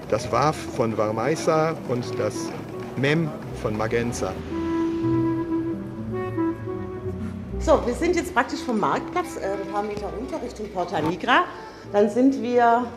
das 0.10 0.32
Waf 0.32 0.56
von 0.56 0.98
Varmeisa 0.98 1.77
und 1.88 2.18
das 2.18 2.34
Mem 2.98 3.30
von 3.62 3.77
Magenza. 3.77 4.34
So, 7.60 7.80
wir 7.86 7.94
sind 7.94 8.15
jetzt 8.15 8.34
praktisch 8.34 8.62
vom 8.62 8.80
Marktplatz 8.80 9.38
äh, 9.38 9.51
ein 9.51 9.72
paar 9.72 9.84
Meter 9.84 10.08
runter 10.08 10.41
Richtung 10.44 10.68
Porta 10.74 11.00
Nigra. 11.00 11.44
Dann 11.94 12.10
sind 12.10 12.41
wir 12.41 12.88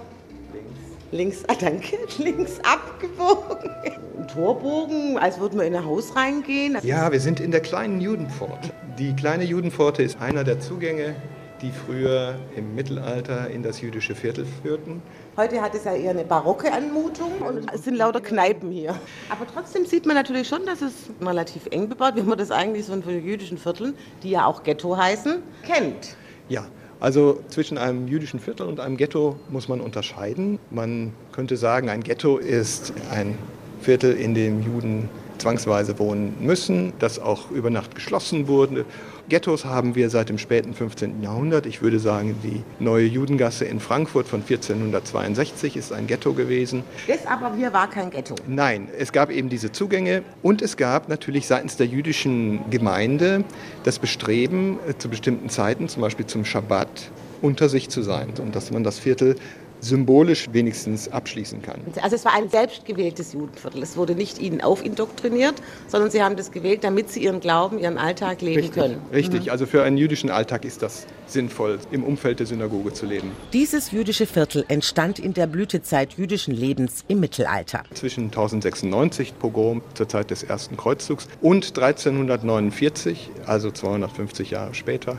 links, 1.15 1.45
ah 1.49 1.55
danke, 1.59 1.97
links 2.19 2.59
abgebogen. 2.63 3.71
Ein 4.19 4.29
Torbogen, 4.29 5.19
als 5.19 5.39
würden 5.39 5.59
wir 5.59 5.67
in 5.67 5.75
ein 5.75 5.85
Haus 5.85 6.15
reingehen. 6.17 6.77
Ja, 6.83 7.11
wir 7.11 7.21
sind 7.21 7.41
in 7.41 7.51
der 7.51 7.61
kleinen 7.61 8.01
Judenpforte. 8.01 8.71
Die 8.99 9.15
kleine 9.15 9.45
Judenpforte 9.45 10.03
ist 10.03 10.21
einer 10.21 10.45
der 10.45 10.61
Zugänge, 10.61 11.15
die 11.63 11.71
früher 11.71 12.35
im 12.57 12.75
Mittelalter 12.75 13.49
in 13.49 13.63
das 13.63 13.81
jüdische 13.81 14.15
Viertel 14.15 14.45
führten. 14.63 15.03
Heute 15.37 15.63
hat 15.63 15.75
es 15.75 15.85
ja 15.85 15.95
eher 15.95 16.11
eine 16.11 16.25
barocke 16.25 16.73
Anmutung 16.73 17.39
und 17.41 17.73
es 17.73 17.85
sind 17.85 17.97
lauter 17.97 18.21
Kneipen 18.21 18.71
hier. 18.71 18.99
Aber 19.31 19.47
trotzdem 19.53 19.87
sieht 19.87 20.05
man 20.07 20.17
natürlich 20.17 20.49
schon, 20.49 20.67
dass 20.67 20.83
es 20.83 20.93
relativ 21.21 21.67
eng 21.71 21.89
bebaut, 21.89 22.17
wie 22.17 22.23
man 22.23 22.39
das 22.39 22.51
eigentlich 22.51 22.87
so 22.87 23.01
von 23.01 23.25
jüdischen 23.25 23.59
Vierteln, 23.59 23.95
die 24.23 24.31
ja 24.31 24.47
auch 24.47 24.63
Ghetto 24.63 24.97
heißen, 24.97 25.43
kennt. 25.63 26.17
Ja, 26.49 26.67
also 27.01 27.41
zwischen 27.49 27.79
einem 27.79 28.09
jüdischen 28.09 28.41
Viertel 28.41 28.67
und 28.67 28.81
einem 28.81 28.97
Ghetto 28.97 29.37
muss 29.51 29.69
man 29.69 29.81
unterscheiden. 29.81 30.59
Man 30.71 31.13
könnte 31.33 31.57
sagen, 31.57 31.89
ein 31.89 32.03
Ghetto 32.03 32.39
ist 32.39 32.93
ein 33.11 33.39
Viertel, 33.81 34.15
in 34.15 34.35
dem 34.35 34.63
Juden 34.63 35.09
zwangsweise 35.39 35.99
wohnen 35.99 36.35
müssen, 36.41 36.93
das 36.99 37.19
auch 37.19 37.51
über 37.51 37.71
Nacht 37.71 37.95
geschlossen 37.95 38.49
wurde. 38.49 38.85
Ghettos 39.29 39.65
haben 39.65 39.95
wir 39.95 40.11
seit 40.11 40.29
dem 40.29 40.37
späten 40.37 40.75
15. 40.75 41.23
Jahrhundert. 41.23 41.65
Ich 41.65 41.81
würde 41.81 41.99
sagen, 41.99 42.37
die 42.43 42.63
neue 42.79 43.07
Judengasse 43.07 43.65
in 43.65 43.81
Frankfurt 43.81 44.29
von 44.29 44.41
1462 44.41 45.77
ist 45.77 45.93
ein 45.93 46.07
Ghetto 46.07 46.35
gewesen. 46.35 46.85
Das 47.07 47.27
aber 47.27 47.55
hier 47.57 47.73
war 47.73 47.89
kein 47.89 48.11
Ghetto. 48.11 48.35
Nein, 48.47 48.89
es 48.99 49.13
gab 49.13 49.31
eben 49.31 49.49
diese 49.49 49.73
Zugänge 49.73 50.23
und 50.43 50.61
es 50.61 50.77
gab 50.77 51.09
natürlich 51.09 51.47
seitens 51.47 51.79
der 51.79 51.87
jüdischen 51.87 52.69
Gemeinde 52.71 53.45
das 53.85 53.99
Bestreben, 53.99 54.79
äh, 54.87 54.97
zu 54.99 55.09
bestimmten 55.09 55.49
Zeiten, 55.49 55.89
zum 55.89 56.03
Beispiel 56.03 56.27
zum 56.27 56.45
Schabbat, 56.45 57.11
unter 57.41 57.69
sich 57.69 57.89
zu 57.89 58.03
sein 58.03 58.29
und 58.41 58.55
dass 58.55 58.71
man 58.71 58.85
das 58.85 58.99
Viertel 58.99 59.37
symbolisch 59.81 60.49
wenigstens 60.53 61.09
abschließen 61.09 61.63
kann. 61.63 61.81
Also 62.01 62.17
es 62.17 62.25
war 62.25 62.35
ein 62.35 62.49
selbstgewähltes 62.49 63.33
Judenviertel. 63.33 63.83
Es 63.83 63.97
wurde 63.97 64.15
nicht 64.15 64.39
ihnen 64.39 64.61
aufindoktriniert, 64.61 65.55
sondern 65.89 66.11
sie 66.11 66.23
haben 66.23 66.37
das 66.37 66.51
gewählt, 66.51 66.85
damit 66.85 67.11
sie 67.11 67.23
ihren 67.23 67.41
Glauben, 67.41 67.79
ihren 67.79 67.99
Alltag 67.99 68.41
leben 68.41 68.63
richtig, 68.63 68.75
können. 68.75 69.01
Richtig, 69.13 69.51
also 69.51 69.67
für 69.67 69.83
einen 69.83 69.97
jüdischen 69.97 70.31
Alltag 70.31 70.65
ist 70.65 70.83
das 70.83 71.07
sinnvoll, 71.27 71.79
im 71.91 72.05
Umfeld 72.05 72.41
der 72.41 72.47
Synagoge 72.47 72.93
zu 72.93 73.07
leben. 73.07 73.33
Dieses 73.53 73.91
jüdische 73.91 74.27
Viertel 74.27 74.65
entstand 74.69 75.19
in 75.19 75.35
der 75.35 75.47
Blütezeit 75.47 76.15
jüdischen 76.15 76.55
Lebens 76.55 77.05
im 77.09 77.21
Mittelalter. 77.21 77.83
Zwischen 77.95 78.25
1096 78.25 79.39
Pogrom 79.39 79.83
zur 79.95 80.09
Zeit 80.09 80.31
des 80.31 80.43
ersten 80.43 80.77
Kreuzzugs 80.77 81.29
und 81.41 81.67
1349, 81.67 83.31
also 83.47 83.71
250 83.71 84.51
Jahre 84.51 84.75
später, 84.75 85.19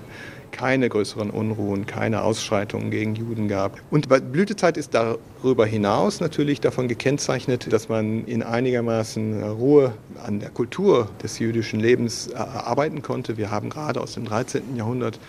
keine 0.55 0.87
größeren 0.87 1.29
Unruhen, 1.31 1.85
keine 1.85 2.21
Ausschreitungen 2.21 2.89
gegen 2.89 3.13
Juden 3.13 3.49
gab. 3.49 3.77
Und 3.91 4.07
Blütezeit 4.31 4.77
ist 4.77 4.93
darüber 4.93 5.65
hinaus 5.65 6.21
natürlich 6.21 6.61
davon 6.61 6.87
gekennzeichnet, 6.87 7.71
dass 7.73 7.89
man 7.89 8.23
in 8.25 8.41
einigermaßen 8.41 9.43
Ruhe 9.43 9.93
an 10.25 10.39
der 10.39 10.49
Kultur 10.49 11.09
des 11.21 11.39
jüdischen 11.39 11.81
Lebens 11.81 12.27
äh, 12.27 12.35
arbeiten 12.35 13.01
konnte. 13.01 13.35
Wir 13.35 13.51
haben 13.51 13.69
gerade 13.69 13.99
aus 13.99 14.13
dem 14.13 14.23
13. 14.23 14.77
Jahrhundert 14.77 15.19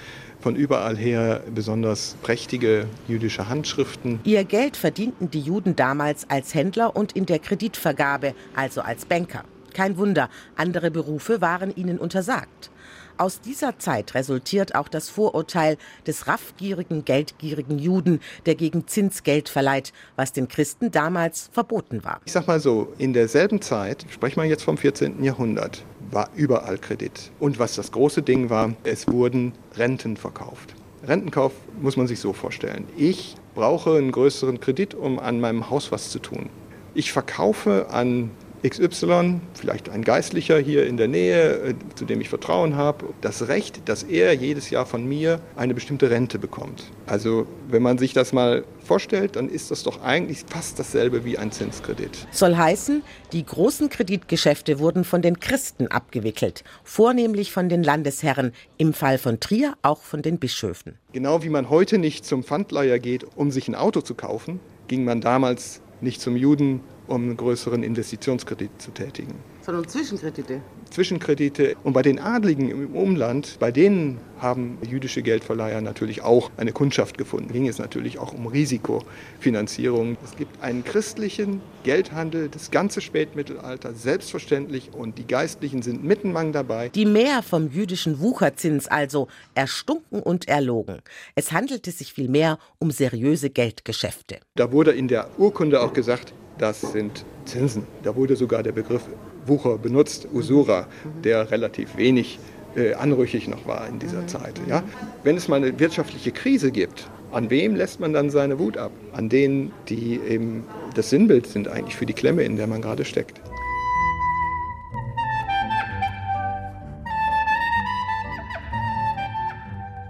von 0.41 0.55
überall 0.55 0.97
her 0.97 1.43
besonders 1.53 2.15
prächtige 2.23 2.87
jüdische 3.09 3.49
Handschriften. 3.49 4.21
Ihr 4.23 4.45
Geld 4.45 4.77
verdienten 4.77 5.29
die 5.29 5.41
Juden 5.41 5.75
damals 5.75 6.31
als 6.31 6.55
Händler 6.55 6.95
und 6.95 7.13
in 7.13 7.27
der 7.27 7.41
Kreditvergabe, 7.41 8.33
also 8.55 8.81
als 8.81 9.07
Banker. 9.07 9.43
Kein 9.75 9.99
Wunder, 9.99 10.31
andere 10.55 10.93
Berufe 10.93 11.41
waren 11.41 11.75
ihnen 11.75 11.99
untersagt. 11.99 12.71
Aus 13.19 13.41
dieser 13.41 13.79
Zeit 13.79 14.15
resultiert 14.15 14.75
auch 14.75 14.89
das 14.89 15.09
Vorurteil 15.09 15.79
des 16.07 16.27
raffgierigen, 16.27 17.07
geldgierigen 17.07 17.79
Juden, 17.79 18.21
der 18.45 18.57
gegen 18.57 18.87
Zins 18.89 19.23
Geld 19.23 19.49
verleiht, 19.49 19.95
was 20.17 20.35
den 20.35 20.49
Christen 20.49 20.91
damals 20.91 21.49
verboten 21.51 22.05
war. 22.05 22.21
Ich 22.27 22.33
sag 22.33 22.47
mal 22.47 22.61
so, 22.61 22.93
in 22.99 23.15
derselben 23.15 23.63
Zeit, 23.63 24.05
sprechen 24.11 24.43
wir 24.43 24.49
jetzt 24.49 24.65
vom 24.65 24.77
14. 24.77 25.25
Jahrhundert, 25.25 25.83
war 26.11 26.29
überall 26.35 26.77
Kredit. 26.77 27.31
Und 27.41 27.59
was 27.59 27.75
das 27.75 27.91
große 27.91 28.21
Ding 28.21 28.51
war, 28.51 28.75
es 28.85 29.09
wurden 29.09 29.53
Renten 29.77 30.19
verkauft. 30.19 30.75
Rentenkauf 31.03 31.53
muss 31.81 31.97
man 31.97 32.07
sich 32.07 32.21
so 32.21 32.35
vorstellen. 32.35 32.87
Ich 32.99 33.37
brauche 33.55 33.97
einen 33.97 34.13
größeren 34.13 34.61
Kredit, 34.61 34.95
um 34.95 35.19
an 35.19 35.41
meinem 35.41 35.71
Haus 35.71 35.91
was 35.91 36.11
zu 36.11 36.19
tun. 36.19 36.51
Ich 36.93 37.13
verkaufe 37.13 37.87
an 37.91 38.31
XY, 38.65 39.41
vielleicht 39.55 39.89
ein 39.91 40.03
Geistlicher 40.03 40.59
hier 40.59 40.87
in 40.87 40.97
der 40.97 41.09
Nähe, 41.09 41.71
äh, 41.71 41.75
zu 41.95 42.05
dem 42.05 42.21
ich 42.21 42.29
Vertrauen 42.29 42.77
habe, 42.77 43.07
das 43.21 43.49
Recht, 43.49 43.89
dass 43.89 44.03
er 44.03 44.33
jedes 44.35 44.71
Jahr 44.71 44.87
von 44.87 45.07
mir 45.07 45.41
eine 45.57 45.75
bestimmte 45.75 46.11
Rente 46.11 46.39
bekommt. 46.39 46.85
Also 47.07 47.47
wenn 47.69 47.83
man 47.83 47.99
sich 47.99 48.13
das 48.13 48.33
mal 48.33 48.65
vorstellt, 48.85 49.37
dann 49.37 49.49
ist 49.49 49.71
das 49.71 49.83
doch 49.83 50.03
eigentlich 50.03 50.45
fast 50.49 50.79
dasselbe 50.79 51.25
wie 51.25 51.39
ein 51.39 51.53
Zinskredit. 51.53 52.27
Soll 52.31 52.57
heißen, 52.57 53.03
die 53.33 53.45
großen 53.45 53.89
Kreditgeschäfte 53.91 54.79
wurden 54.79 55.05
von 55.05 55.23
den 55.23 55.41
Christen 55.41 55.89
abgewickelt, 55.89 56.65
vornehmlich 56.85 57.53
von 57.53 57.69
den 57.69 57.83
Landesherren, 57.83 58.53
im 58.79 58.93
Fall 58.93 59.19
von 59.19 59.41
Trier 59.41 59.75
auch 59.83 60.03
von 60.03 60.23
den 60.23 60.39
Bischöfen. 60.39 60.99
Genau 61.13 61.43
wie 61.43 61.49
man 61.49 61.69
heute 61.69 61.99
nicht 61.99 62.25
zum 62.25 62.43
Pfandleiher 62.43 62.99
geht, 62.99 63.27
um 63.37 63.51
sich 63.51 63.69
ein 63.69 63.75
Auto 63.75 64.01
zu 64.01 64.15
kaufen, 64.15 64.61
ging 64.89 65.05
man 65.05 65.21
damals 65.21 65.81
nicht 66.01 66.21
zum 66.21 66.37
Juden, 66.37 66.81
um 67.09 67.23
einen 67.23 67.37
größeren 67.37 67.83
Investitionskredit 67.83 68.71
zu 68.79 68.91
tätigen. 68.91 69.35
Sondern 69.63 69.89
Zwischenkredite? 69.89 70.61
Zwischenkredite. 70.91 71.77
Und 71.83 71.93
bei 71.93 72.03
den 72.03 72.21
Adligen 72.21 72.71
im 72.71 72.95
Umland, 72.95 73.57
bei 73.59 73.73
denen 73.73 74.19
haben 74.39 74.79
jüdische 74.89 75.23
Geldverleiher 75.23 75.81
natürlich 75.81 76.23
auch 76.23 76.51
eine 76.57 76.73
Kundschaft 76.73 77.19
gefunden. 77.19 77.53
Ging 77.53 77.67
es 77.67 77.79
natürlich 77.79 78.19
auch 78.19 78.33
um 78.33 78.47
Risikofinanzierung. 78.47 80.17
Es 80.25 80.37
gibt 80.37 80.63
einen 80.63 80.85
christlichen 80.85 81.61
Geldhandel, 81.83 82.49
das 82.49 82.71
ganze 82.71 83.01
Spätmittelalter, 83.01 83.95
selbstverständlich. 83.95 84.91
Und 84.93 85.19
die 85.19 85.27
Geistlichen 85.27 85.83
sind 85.83 86.05
mittenmang 86.05 86.53
dabei. 86.53 86.91
Die 86.91 87.07
Mehr 87.07 87.43
vom 87.43 87.69
jüdischen 87.71 88.21
Wucherzins 88.21 88.87
also 88.87 89.27
erstunken 89.55 90.21
und 90.23 90.47
erlogen. 90.49 90.99
Es 91.35 91.51
handelte 91.51 91.91
sich 91.91 92.13
vielmehr 92.13 92.59
um 92.79 92.93
seriöse 92.93 93.51
Geldgeschäfte. 93.51 94.39
Da 94.55 94.71
wurde 94.71 94.93
in 94.93 95.09
der 95.09 95.29
Urkunde 95.39 95.81
auch 95.83 95.93
gesagt, 95.93 96.33
das 96.59 96.81
sind 96.81 97.25
Zinsen. 97.45 97.85
Da 98.03 98.17
wurde 98.17 98.37
sogar 98.37 98.63
der 98.63 98.73
Begriff 98.73 99.03
Wucher 99.47 99.79
benutzt, 99.79 100.27
Usura, 100.33 100.87
der 101.23 101.51
relativ 101.51 101.97
wenig 101.97 102.39
äh, 102.77 102.95
anrüchig 102.95 103.49
noch 103.49 103.67
war 103.67 103.87
in 103.89 103.99
dieser 103.99 104.27
Zeit. 104.27 104.61
Ja? 104.69 104.83
Wenn 105.23 105.37
es 105.37 105.49
mal 105.49 105.57
eine 105.57 105.79
wirtschaftliche 105.79 106.33
Krise 106.33 106.71
gibt, 106.71 107.09
an 107.33 107.51
wem 107.51 107.75
lässt 107.75 108.01
man 108.01 108.13
dann 108.13 108.31
seine 108.31 108.59
Wut 108.59 108.77
ab? 108.77 108.93
An 109.13 109.29
denen, 109.29 109.73
die 109.89 110.21
eben 110.29 110.65
das 110.95 111.11
Sinnbild 111.11 111.47
sind 111.47 111.69
eigentlich 111.69 111.97
für 111.97 112.07
die 112.07 112.13
Klemme, 112.13 112.43
in 112.43 112.57
der 112.57 112.67
man 112.67 112.83
gerade 112.83 113.05
steckt. 113.05 113.41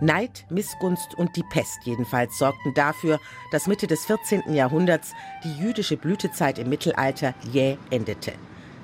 Neid, 0.06 0.46
Missgunst 0.50 1.14
und 1.16 1.34
die 1.36 1.42
Pest 1.42 1.80
jedenfalls 1.82 2.38
sorgten 2.38 2.72
dafür, 2.74 3.18
dass 3.50 3.66
Mitte 3.66 3.88
des 3.88 4.06
14. 4.06 4.54
Jahrhunderts 4.54 5.12
die 5.42 5.52
jüdische 5.52 5.96
Blütezeit 5.96 6.60
im 6.60 6.68
Mittelalter 6.68 7.34
jäh 7.52 7.76
endete. 7.90 8.32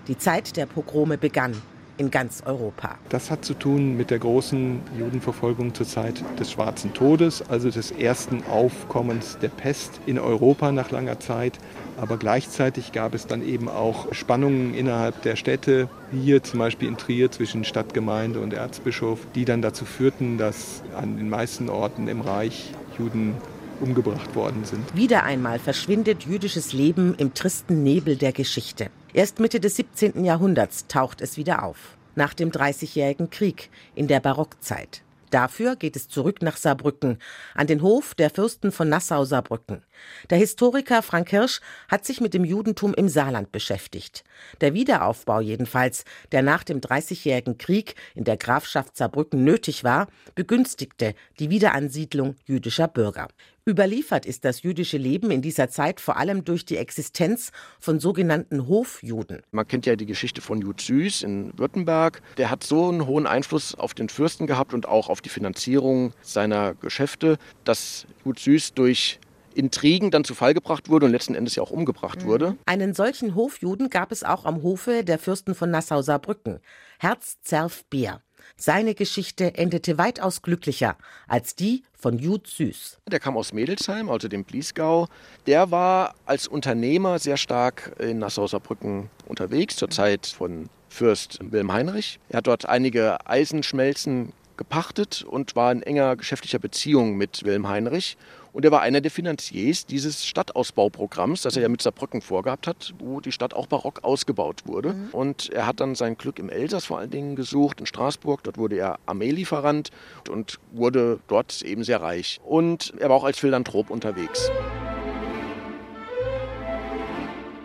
Die 0.09 0.19
Zeit 0.19 0.57
der 0.57 0.67
Pogrome 0.67 1.17
begann 1.17 1.63
in 1.99 2.11
ganz 2.11 2.43
Europa. 2.45 2.97
Das 3.09 3.31
hat 3.31 3.45
zu 3.45 3.55
tun 3.55 3.97
mit 3.97 4.11
der 4.11 4.19
großen 4.19 4.81
Judenverfolgung 4.99 5.75
zur 5.75 5.87
Zeit 5.87 6.23
des 6.39 6.53
Schwarzen 6.53 6.95
Todes, 6.95 7.43
also 7.49 7.71
des 7.71 7.91
ersten 7.91 8.43
Aufkommens 8.51 9.39
der 9.41 9.49
Pest 9.49 10.01
in 10.07 10.19
Europa 10.19 10.73
nach 10.73 10.91
langer 10.91 11.21
Zeit. 11.21 11.59
Aber 11.97 12.17
gleichzeitig 12.17 12.93
gab 12.93 13.15
es 13.15 13.27
dann 13.27 13.47
eben 13.47 13.69
auch 13.69 14.13
Spannungen 14.13 14.75
innerhalb 14.75 15.23
der 15.23 15.37
Städte, 15.37 15.89
hier 16.11 16.43
zum 16.43 16.59
Beispiel 16.59 16.89
in 16.89 16.97
Trier 16.97 17.31
zwischen 17.31 17.65
Stadtgemeinde 17.65 18.41
und 18.41 18.53
Erzbischof, 18.53 19.21
die 19.35 19.45
dann 19.45 19.63
dazu 19.63 19.85
führten, 19.85 20.39
dass 20.39 20.83
an 20.97 21.17
den 21.17 21.29
meisten 21.29 21.69
Orten 21.69 22.09
im 22.09 22.21
Reich 22.21 22.73
Juden 22.99 23.35
umgebracht 23.81 24.35
worden 24.35 24.65
sind. 24.65 24.95
Wieder 24.95 25.25
einmal 25.25 25.59
verschwindet 25.59 26.25
jüdisches 26.25 26.73
Leben 26.73 27.15
im 27.19 27.35
tristen 27.35 27.83
Nebel 27.83 28.17
der 28.17 28.33
Geschichte. 28.33 28.91
Erst 29.15 29.41
Mitte 29.41 29.61
des 29.61 29.77
17. 29.77 30.25
Jahrhunderts 30.25 30.87
taucht 30.87 31.21
es 31.21 31.37
wieder 31.37 31.65
auf. 31.65 31.99
Nach 32.15 32.33
dem 32.33 32.51
Dreißigjährigen 32.51 33.29
Krieg 33.29 33.69
in 33.95 34.09
der 34.09 34.21
Barockzeit. 34.21 35.03
Dafür 35.29 35.77
geht 35.77 35.97
es 35.97 36.09
zurück 36.09 36.41
nach 36.41 36.57
Saarbrücken, 36.57 37.19
an 37.55 37.67
den 37.67 37.83
Hof 37.83 38.15
der 38.15 38.31
Fürsten 38.31 38.73
von 38.73 38.89
Nassau-Saarbrücken. 38.89 39.83
Der 40.31 40.39
Historiker 40.39 41.03
Frank 41.03 41.29
Hirsch 41.29 41.61
hat 41.89 42.07
sich 42.07 42.23
mit 42.23 42.33
dem 42.33 42.45
Judentum 42.45 42.95
im 42.95 43.09
Saarland 43.09 43.53
beschäftigt. 43.53 44.25
Der 44.63 44.73
Wiederaufbau 44.73 45.41
jedenfalls, 45.41 46.05
der 46.33 46.43
nach 46.43 46.65
dem 46.65 46.81
Dreißigjährigen 46.81 47.59
Krieg 47.59 47.95
in 48.15 48.25
der 48.25 48.39
Grafschaft 48.39 48.97
Saarbrücken 48.97 49.45
nötig 49.45 49.85
war, 49.85 50.09
begünstigte 50.35 51.15
die 51.39 51.51
Wiederansiedlung 51.51 52.37
jüdischer 52.47 52.89
Bürger. 52.89 53.29
Überliefert 53.69 54.27
ist 54.27 54.45
das 54.45 54.63
jüdische 54.63 54.97
Leben 54.97 55.31
in 55.31 55.41
dieser 55.41 55.69
Zeit 55.69 56.01
vor 56.01 56.17
allem 56.17 56.45
durch 56.45 56.65
die 56.65 56.79
Existenz 56.79 57.53
von 57.79 58.01
sogenannten 58.01 58.67
Hofjuden. 58.67 59.43
Man 59.53 59.69
kennt 59.69 59.87
ja 59.87 59.95
die 59.95 60.07
Geschichte 60.07 60.41
von 60.41 60.61
Jud 60.61 60.81
Süß 60.81 61.23
in 61.23 61.57
Württemberg. 61.57 62.23
Der 62.39 62.51
hat 62.51 62.65
so 62.65 62.89
einen 62.89 63.07
hohen 63.07 63.29
Einfluss 63.29 63.77
auf 63.77 63.95
den 63.95 64.09
Fürsten 64.09 64.49
gehabt 64.49 64.75
und 64.75 64.89
auch 64.89 65.09
auf 65.09 65.21
die 65.21 65.29
Finanzierung 65.29 66.13
seiner 66.23 66.75
Geschäfte, 66.75 67.39
dass 67.63 68.05
Jud 68.25 68.41
Süß 68.41 68.75
durch 68.75 69.21
Intrigen 69.55 70.11
dann 70.11 70.25
zu 70.25 70.35
Fall 70.35 70.55
gebracht 70.55 70.89
wurde 70.89 71.07
und 71.07 71.13
letzten 71.13 71.37
Endes 71.37 71.55
ja 71.55 71.63
auch 71.63 71.71
umgebracht 71.71 72.23
mhm. 72.23 72.27
wurde. 72.27 72.57
Einen 72.67 72.95
solchen 72.95 73.37
Hofjuden 73.37 73.91
gab 73.91 74.11
es 74.11 74.25
auch 74.25 74.45
am 74.45 74.65
Hofe 74.65 75.05
der 75.05 75.21
Fürsten 75.21 75.55
von 75.55 75.71
Nassau-Saarbrücken, 75.71 76.59
Herz 76.99 77.41
Zerf 77.43 77.85
Beer. 77.85 78.23
Seine 78.57 78.95
Geschichte 78.95 79.55
endete 79.55 79.99
weitaus 79.99 80.43
glücklicher 80.43 80.97
als 81.29 81.55
die 81.55 81.83
von 81.99 82.19
Jud 82.19 82.47
Süß. 82.47 82.99
Der 83.11 83.21
kam 83.21 83.37
aus 83.37 83.53
Mädelsheim, 83.53 84.09
also 84.09 84.29
dem 84.29 84.45
Bliesgau. 84.45 85.09
Der 85.47 85.71
war 85.71 86.15
als 86.27 86.49
Unternehmer 86.49 87.19
sehr 87.19 87.37
stark 87.37 87.93
in 87.99 88.19
Nassau-Saarbrücken 88.19 89.09
unterwegs, 89.27 89.77
zur 89.77 89.91
Zeit 89.91 90.27
von 90.27 90.69
Fürst 90.89 91.39
Wilhelm 91.41 91.73
Heinrich. 91.73 92.19
Er 92.29 92.39
hat 92.39 92.47
dort 92.47 92.67
einige 92.67 93.27
Eisenschmelzen 93.27 94.33
gepachtet 94.57 95.23
und 95.23 95.57
war 95.57 95.73
in 95.73 95.83
enger 95.83 96.17
geschäftlicher 96.17 96.59
Beziehung 96.59 97.17
mit 97.17 97.45
Wilhelm 97.45 97.69
Heinrich 97.69 98.17
und 98.53 98.65
er 98.65 98.71
war 98.71 98.83
einer 98.83 99.01
der 99.01 99.11
Finanziers 99.11 99.87
dieses 99.87 100.27
Stadtausbauprogramms, 100.27 101.43
das 101.43 101.57
er 101.57 101.63
ja 101.63 101.69
mit 101.69 101.83
Saarbrücken 101.83 102.21
vorgehabt 102.21 102.67
hat, 102.67 102.95
wo 102.99 103.21
die 103.21 103.33
Stadt 103.33 103.55
auch 103.55 103.67
barock 103.67 104.05
ausgebaut 104.05 104.63
wurde. 104.67 104.93
Mhm. 104.93 105.09
Und 105.13 105.51
er 105.51 105.67
hat 105.67 105.81
dann 105.81 105.95
sein 105.95 106.17
Glück 106.17 106.39
im 106.39 106.51
Elsass 106.51 106.85
vor 106.85 106.99
allen 106.99 107.11
Dingen 107.11 107.37
gesucht, 107.37 107.81
in 107.81 107.87
Straßburg. 107.87 108.43
Dort 108.43 108.59
wurde 108.59 108.77
er 108.77 108.99
Armeelieferant 109.07 109.91
und 110.31 110.59
wurde 110.73 111.21
dort 111.29 111.63
eben 111.63 111.85
sehr 111.85 112.03
reich. 112.03 112.41
Und 112.45 112.93
er 112.99 113.09
war 113.09 113.17
auch 113.17 113.25
als 113.25 113.39
Philanthrop 113.39 113.91
unterwegs. 113.91 114.51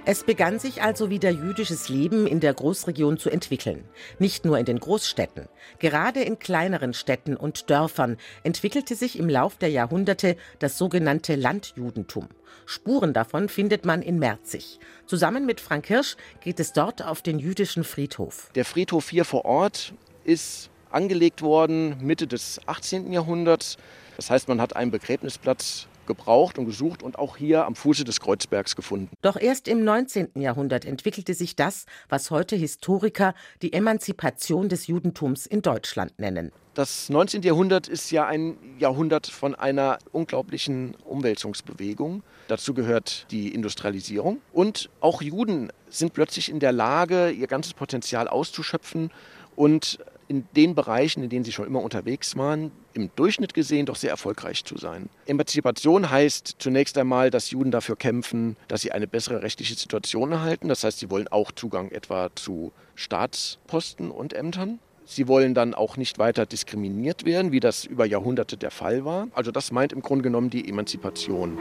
Es 0.09 0.23
begann 0.23 0.57
sich 0.57 0.81
also 0.81 1.09
wieder 1.09 1.29
jüdisches 1.29 1.89
Leben 1.89 2.27
in 2.27 2.39
der 2.39 2.53
Großregion 2.53 3.17
zu 3.17 3.29
entwickeln. 3.29 3.83
Nicht 4.19 4.45
nur 4.45 4.57
in 4.57 4.63
den 4.63 4.79
Großstädten. 4.79 5.49
Gerade 5.79 6.21
in 6.21 6.39
kleineren 6.39 6.93
Städten 6.93 7.35
und 7.35 7.69
Dörfern 7.69 8.15
entwickelte 8.43 8.95
sich 8.95 9.19
im 9.19 9.27
Lauf 9.27 9.57
der 9.57 9.69
Jahrhunderte 9.69 10.37
das 10.59 10.77
sogenannte 10.77 11.35
Landjudentum. 11.35 12.29
Spuren 12.65 13.11
davon 13.11 13.49
findet 13.49 13.83
man 13.83 14.01
in 14.01 14.17
Merzig. 14.17 14.79
Zusammen 15.07 15.45
mit 15.45 15.59
Frank 15.59 15.87
Hirsch 15.87 16.15
geht 16.39 16.61
es 16.61 16.71
dort 16.71 17.03
auf 17.03 17.21
den 17.21 17.37
jüdischen 17.37 17.83
Friedhof. 17.83 18.49
Der 18.55 18.63
Friedhof 18.63 19.09
hier 19.09 19.25
vor 19.25 19.43
Ort 19.43 19.93
ist 20.23 20.69
angelegt 20.89 21.41
worden 21.41 21.97
Mitte 21.99 22.27
des 22.27 22.61
18. 22.65 23.11
Jahrhunderts. 23.11 23.75
Das 24.15 24.29
heißt, 24.29 24.47
man 24.47 24.61
hat 24.61 24.73
einen 24.73 24.91
Begräbnisplatz 24.91 25.89
gebraucht 26.07 26.57
und 26.57 26.65
gesucht 26.65 27.03
und 27.03 27.19
auch 27.19 27.37
hier 27.37 27.65
am 27.65 27.75
Fuße 27.75 28.03
des 28.03 28.19
Kreuzbergs 28.19 28.75
gefunden. 28.75 29.09
Doch 29.21 29.37
erst 29.37 29.67
im 29.67 29.83
19. 29.83 30.29
Jahrhundert 30.35 30.85
entwickelte 30.85 31.33
sich 31.33 31.55
das, 31.55 31.85
was 32.09 32.31
heute 32.31 32.55
Historiker 32.55 33.33
die 33.61 33.73
Emanzipation 33.73 34.69
des 34.69 34.87
Judentums 34.87 35.45
in 35.45 35.61
Deutschland 35.61 36.17
nennen. 36.17 36.51
Das 36.77 37.09
19. 37.09 37.41
Jahrhundert 37.41 37.87
ist 37.87 38.11
ja 38.11 38.27
ein 38.27 38.55
Jahrhundert 38.77 39.25
von 39.25 39.55
einer 39.55 39.97
unglaublichen 40.11 40.93
Umwälzungsbewegung. 41.05 42.21
Dazu 42.49 42.75
gehört 42.75 43.25
die 43.31 43.51
Industrialisierung. 43.51 44.41
Und 44.53 44.91
auch 44.99 45.23
Juden 45.23 45.71
sind 45.89 46.13
plötzlich 46.13 46.49
in 46.49 46.59
der 46.59 46.71
Lage, 46.71 47.31
ihr 47.31 47.47
ganzes 47.47 47.73
Potenzial 47.73 48.27
auszuschöpfen 48.27 49.09
und 49.55 49.97
in 50.27 50.45
den 50.55 50.75
Bereichen, 50.75 51.23
in 51.23 51.29
denen 51.29 51.45
sie 51.45 51.51
schon 51.51 51.67
immer 51.67 51.81
unterwegs 51.81 52.35
waren, 52.35 52.71
im 52.93 53.09
Durchschnitt 53.15 53.53
gesehen 53.53 53.85
doch 53.85 53.95
sehr 53.95 54.09
erfolgreich 54.09 54.65
zu 54.65 54.77
sein. 54.77 55.09
Emanzipation 55.25 56.09
heißt 56.09 56.55
zunächst 56.59 56.97
einmal, 56.97 57.29
dass 57.29 57.51
Juden 57.51 57.71
dafür 57.71 57.95
kämpfen, 57.95 58.57
dass 58.67 58.81
sie 58.81 58.91
eine 58.91 59.07
bessere 59.07 59.41
rechtliche 59.41 59.75
Situation 59.75 60.31
erhalten. 60.31 60.67
Das 60.67 60.83
heißt, 60.83 60.99
sie 60.99 61.09
wollen 61.09 61.27
auch 61.27 61.51
Zugang 61.51 61.91
etwa 61.91 62.29
zu 62.35 62.71
Staatsposten 62.95 64.11
und 64.11 64.33
Ämtern. 64.33 64.79
Sie 65.05 65.29
wollen 65.29 65.53
dann 65.53 65.73
auch 65.73 65.95
nicht 65.95 66.19
weiter 66.19 66.45
diskriminiert 66.45 67.23
werden, 67.23 67.53
wie 67.53 67.61
das 67.61 67.85
über 67.85 68.05
Jahrhunderte 68.05 68.57
der 68.57 68.71
Fall 68.71 69.05
war. 69.05 69.29
Also 69.33 69.51
das 69.51 69.71
meint 69.71 69.93
im 69.93 70.01
Grunde 70.01 70.23
genommen 70.23 70.49
die 70.49 70.67
Emanzipation. 70.67 71.57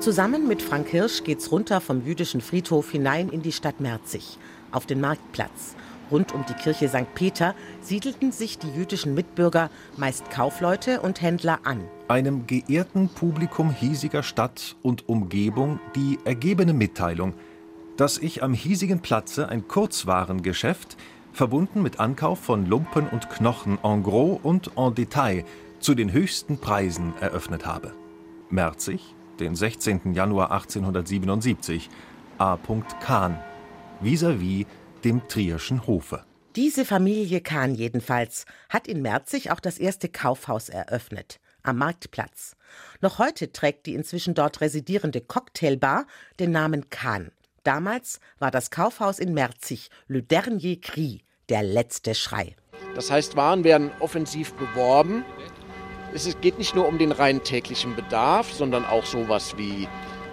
Zusammen 0.00 0.46
mit 0.46 0.62
Frank 0.62 0.88
Hirsch 0.88 1.24
geht's 1.24 1.50
runter 1.50 1.80
vom 1.80 2.06
jüdischen 2.06 2.40
Friedhof 2.40 2.92
hinein 2.92 3.30
in 3.30 3.42
die 3.42 3.50
Stadt 3.50 3.80
Merzig, 3.80 4.38
auf 4.70 4.86
den 4.86 5.00
Marktplatz. 5.00 5.74
Rund 6.10 6.32
um 6.32 6.44
die 6.48 6.54
Kirche 6.54 6.88
St. 6.88 7.14
Peter 7.14 7.54
siedelten 7.80 8.32
sich 8.32 8.58
die 8.58 8.70
jüdischen 8.70 9.14
Mitbürger, 9.14 9.70
meist 9.96 10.30
Kaufleute 10.30 11.00
und 11.00 11.20
Händler, 11.20 11.60
an. 11.64 11.82
Einem 12.08 12.46
geehrten 12.46 13.08
Publikum 13.08 13.70
hiesiger 13.70 14.22
Stadt 14.22 14.76
und 14.82 15.08
Umgebung 15.08 15.80
die 15.96 16.18
ergebene 16.24 16.72
Mitteilung, 16.72 17.34
dass 17.96 18.18
ich 18.18 18.42
am 18.42 18.54
hiesigen 18.54 19.00
Platze 19.00 19.48
ein 19.48 19.66
Kurzwarengeschäft, 19.66 20.96
verbunden 21.32 21.82
mit 21.82 22.00
Ankauf 22.00 22.38
von 22.38 22.66
Lumpen 22.66 23.08
und 23.08 23.28
Knochen 23.28 23.78
en 23.82 24.02
gros 24.02 24.38
und 24.42 24.70
en 24.76 24.94
Detail, 24.94 25.44
zu 25.80 25.94
den 25.94 26.12
höchsten 26.12 26.58
Preisen 26.58 27.12
eröffnet 27.20 27.66
habe. 27.66 27.92
Merzig, 28.48 29.14
den 29.40 29.54
16. 29.54 30.14
Januar 30.14 30.50
1877, 30.52 31.90
A. 32.38 32.58
Kahn, 33.00 33.38
vis-à-vis 34.00 34.66
dem 35.06 35.28
Trierschen 35.28 35.86
Hofe. 35.86 36.24
Diese 36.56 36.84
Familie 36.84 37.40
Kahn 37.40 37.76
jedenfalls 37.76 38.44
hat 38.68 38.88
in 38.88 39.02
Merzig 39.02 39.52
auch 39.52 39.60
das 39.60 39.78
erste 39.78 40.08
Kaufhaus 40.08 40.68
eröffnet, 40.68 41.38
am 41.62 41.78
Marktplatz. 41.78 42.56
Noch 43.00 43.20
heute 43.20 43.52
trägt 43.52 43.86
die 43.86 43.94
inzwischen 43.94 44.34
dort 44.34 44.60
residierende 44.60 45.20
Cocktailbar 45.20 46.08
den 46.40 46.50
Namen 46.50 46.90
Kahn. 46.90 47.30
Damals 47.62 48.18
war 48.40 48.50
das 48.50 48.72
Kaufhaus 48.72 49.20
in 49.20 49.32
Merzig 49.32 49.90
Le 50.08 50.24
Dernier 50.24 50.80
Cri, 50.80 51.22
der 51.50 51.62
letzte 51.62 52.16
Schrei. 52.16 52.56
Das 52.96 53.08
heißt, 53.08 53.36
Waren 53.36 53.62
werden 53.62 53.92
offensiv 54.00 54.54
beworben. 54.54 55.24
Es 56.14 56.28
geht 56.40 56.58
nicht 56.58 56.74
nur 56.74 56.88
um 56.88 56.98
den 56.98 57.12
rein 57.12 57.44
täglichen 57.44 57.94
Bedarf, 57.94 58.52
sondern 58.52 58.84
auch 58.84 59.06
sowas 59.06 59.56
wie 59.56 59.86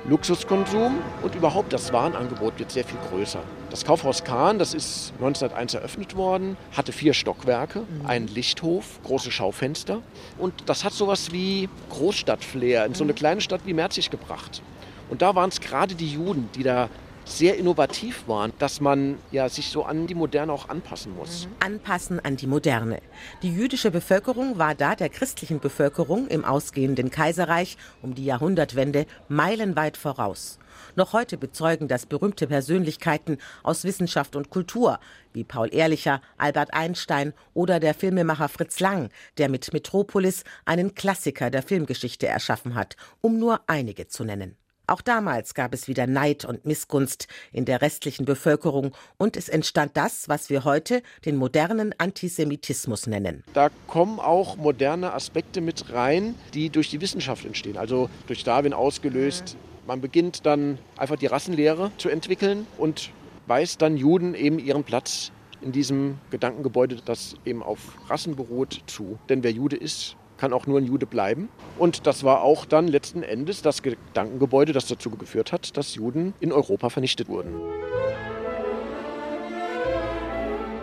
Luxuskonsum 0.06 0.98
und 1.22 1.36
überhaupt 1.36 1.72
das 1.74 1.94
Warenangebot 1.94 2.58
wird 2.58 2.72
sehr 2.72 2.86
viel 2.86 2.98
größer. 3.12 3.44
Das 3.74 3.86
Kaufhaus 3.86 4.24
Kahn, 4.24 4.60
das 4.60 4.76
ist 4.76 5.14
1901 5.14 5.74
eröffnet 5.74 6.16
worden, 6.16 6.58
hatte 6.78 6.92
vier 6.92 7.16
Stockwerke, 7.16 7.80
mhm. 7.80 8.06
einen 8.06 8.28
Lichthof, 8.28 9.00
große 9.04 9.32
Schaufenster 9.32 10.04
und 10.38 10.54
das 10.68 10.84
hat 10.84 10.94
sowas 10.94 11.32
wie 11.32 11.68
Großstadtflair 11.90 12.86
in 12.86 12.94
so 12.94 13.04
eine 13.04 13.14
mhm. 13.14 13.18
kleine 13.18 13.42
Stadt 13.42 13.62
wie 13.66 13.74
Merzig 13.74 14.12
gebracht. 14.12 14.62
Und 15.10 15.24
da 15.24 15.34
waren 15.34 15.50
es 15.50 15.60
gerade 15.60 15.96
die 15.96 16.08
Juden, 16.08 16.50
die 16.54 16.62
da 16.62 16.88
sehr 17.26 17.58
innovativ 17.58 18.28
waren, 18.28 18.54
dass 18.60 18.80
man 18.80 19.18
ja 19.32 19.50
sich 19.50 19.70
so 19.70 19.86
an 19.86 20.06
die 20.06 20.14
Moderne 20.14 20.54
auch 20.54 20.70
anpassen 20.70 21.16
muss. 21.16 21.48
Mhm. 21.48 21.66
Anpassen 21.66 22.20
an 22.24 22.38
die 22.38 22.46
Moderne. 22.46 23.02
Die 23.42 23.52
jüdische 23.52 23.90
Bevölkerung 23.90 24.60
war 24.60 24.76
da 24.76 24.94
der 24.94 25.10
christlichen 25.10 25.60
Bevölkerung 25.60 26.28
im 26.28 26.46
ausgehenden 26.46 27.10
Kaiserreich 27.10 27.78
um 28.04 28.14
die 28.14 28.26
Jahrhundertwende 28.26 29.08
meilenweit 29.30 29.98
voraus. 29.98 30.60
Noch 30.96 31.14
heute 31.14 31.38
bezeugen 31.38 31.88
das 31.88 32.06
berühmte 32.06 32.46
Persönlichkeiten 32.46 33.40
aus 33.64 33.84
Wissenschaft 33.84 34.36
und 34.36 34.52
Kultur, 34.52 35.00
wie 35.34 35.44
Paul 35.44 35.74
Ehrlicher, 35.74 36.22
Albert 36.38 36.74
Einstein 36.74 37.34
oder 37.56 37.80
der 37.80 37.96
Filmemacher 37.96 38.48
Fritz 38.48 38.80
Lang, 38.80 39.10
der 39.40 39.50
mit 39.50 39.74
Metropolis 39.74 40.44
einen 40.66 40.94
Klassiker 40.94 41.50
der 41.50 41.64
Filmgeschichte 41.64 42.28
erschaffen 42.28 42.76
hat, 42.76 42.96
um 43.22 43.40
nur 43.40 43.62
einige 43.66 44.08
zu 44.08 44.24
nennen. 44.24 44.56
Auch 44.86 45.02
damals 45.02 45.54
gab 45.54 45.74
es 45.74 45.88
wieder 45.88 46.08
Neid 46.08 46.44
und 46.44 46.66
Missgunst 46.66 47.28
in 47.54 47.64
der 47.64 47.82
restlichen 47.82 48.26
Bevölkerung 48.26 48.94
und 49.18 49.38
es 49.38 49.48
entstand 49.48 49.96
das, 49.96 50.28
was 50.28 50.50
wir 50.50 50.66
heute 50.66 51.02
den 51.26 51.38
modernen 51.38 51.96
Antisemitismus 51.98 53.08
nennen. 53.08 53.44
Da 53.54 53.70
kommen 53.88 54.20
auch 54.20 54.58
moderne 54.58 55.14
Aspekte 55.14 55.62
mit 55.62 55.92
rein, 55.94 56.36
die 56.54 56.70
durch 56.70 56.90
die 56.90 57.00
Wissenschaft 57.00 57.46
entstehen, 57.46 57.78
also 57.78 58.10
durch 58.28 58.44
Darwin 58.44 58.74
ausgelöst. 58.74 59.56
Man 59.86 60.00
beginnt 60.00 60.46
dann 60.46 60.78
einfach 60.98 61.18
die 61.18 61.26
Rassenlehre 61.26 61.92
zu 61.98 62.10
entwickeln 62.10 62.68
und 62.78 63.12
weist 63.48 63.82
dann 63.82 63.98
Juden 63.98 64.34
eben 64.34 64.58
ihren 64.58 64.84
Platz 64.84 65.32
in 65.62 65.74
diesem 65.74 66.20
Gedankengebäude, 66.30 66.98
das 67.04 67.36
eben 67.46 67.62
auf 67.62 67.80
Rassen 68.10 68.36
beruht, 68.36 68.82
zu. 68.88 69.20
Denn 69.28 69.44
wer 69.44 69.52
Jude 69.52 69.76
ist, 69.76 70.16
kann 70.38 70.54
auch 70.54 70.68
nur 70.68 70.80
ein 70.80 70.86
Jude 70.86 71.06
bleiben. 71.06 71.50
Und 71.78 72.08
das 72.08 72.24
war 72.24 72.44
auch 72.44 72.66
dann 72.66 72.88
letzten 72.88 73.24
Endes 73.24 73.62
das 73.62 73.82
Gedankengebäude, 73.82 74.74
das 74.74 74.88
dazu 74.88 75.10
geführt 75.10 75.52
hat, 75.52 75.76
dass 75.76 75.96
Juden 75.96 76.34
in 76.40 76.52
Europa 76.52 76.90
vernichtet 76.90 77.28
wurden. 77.28 77.54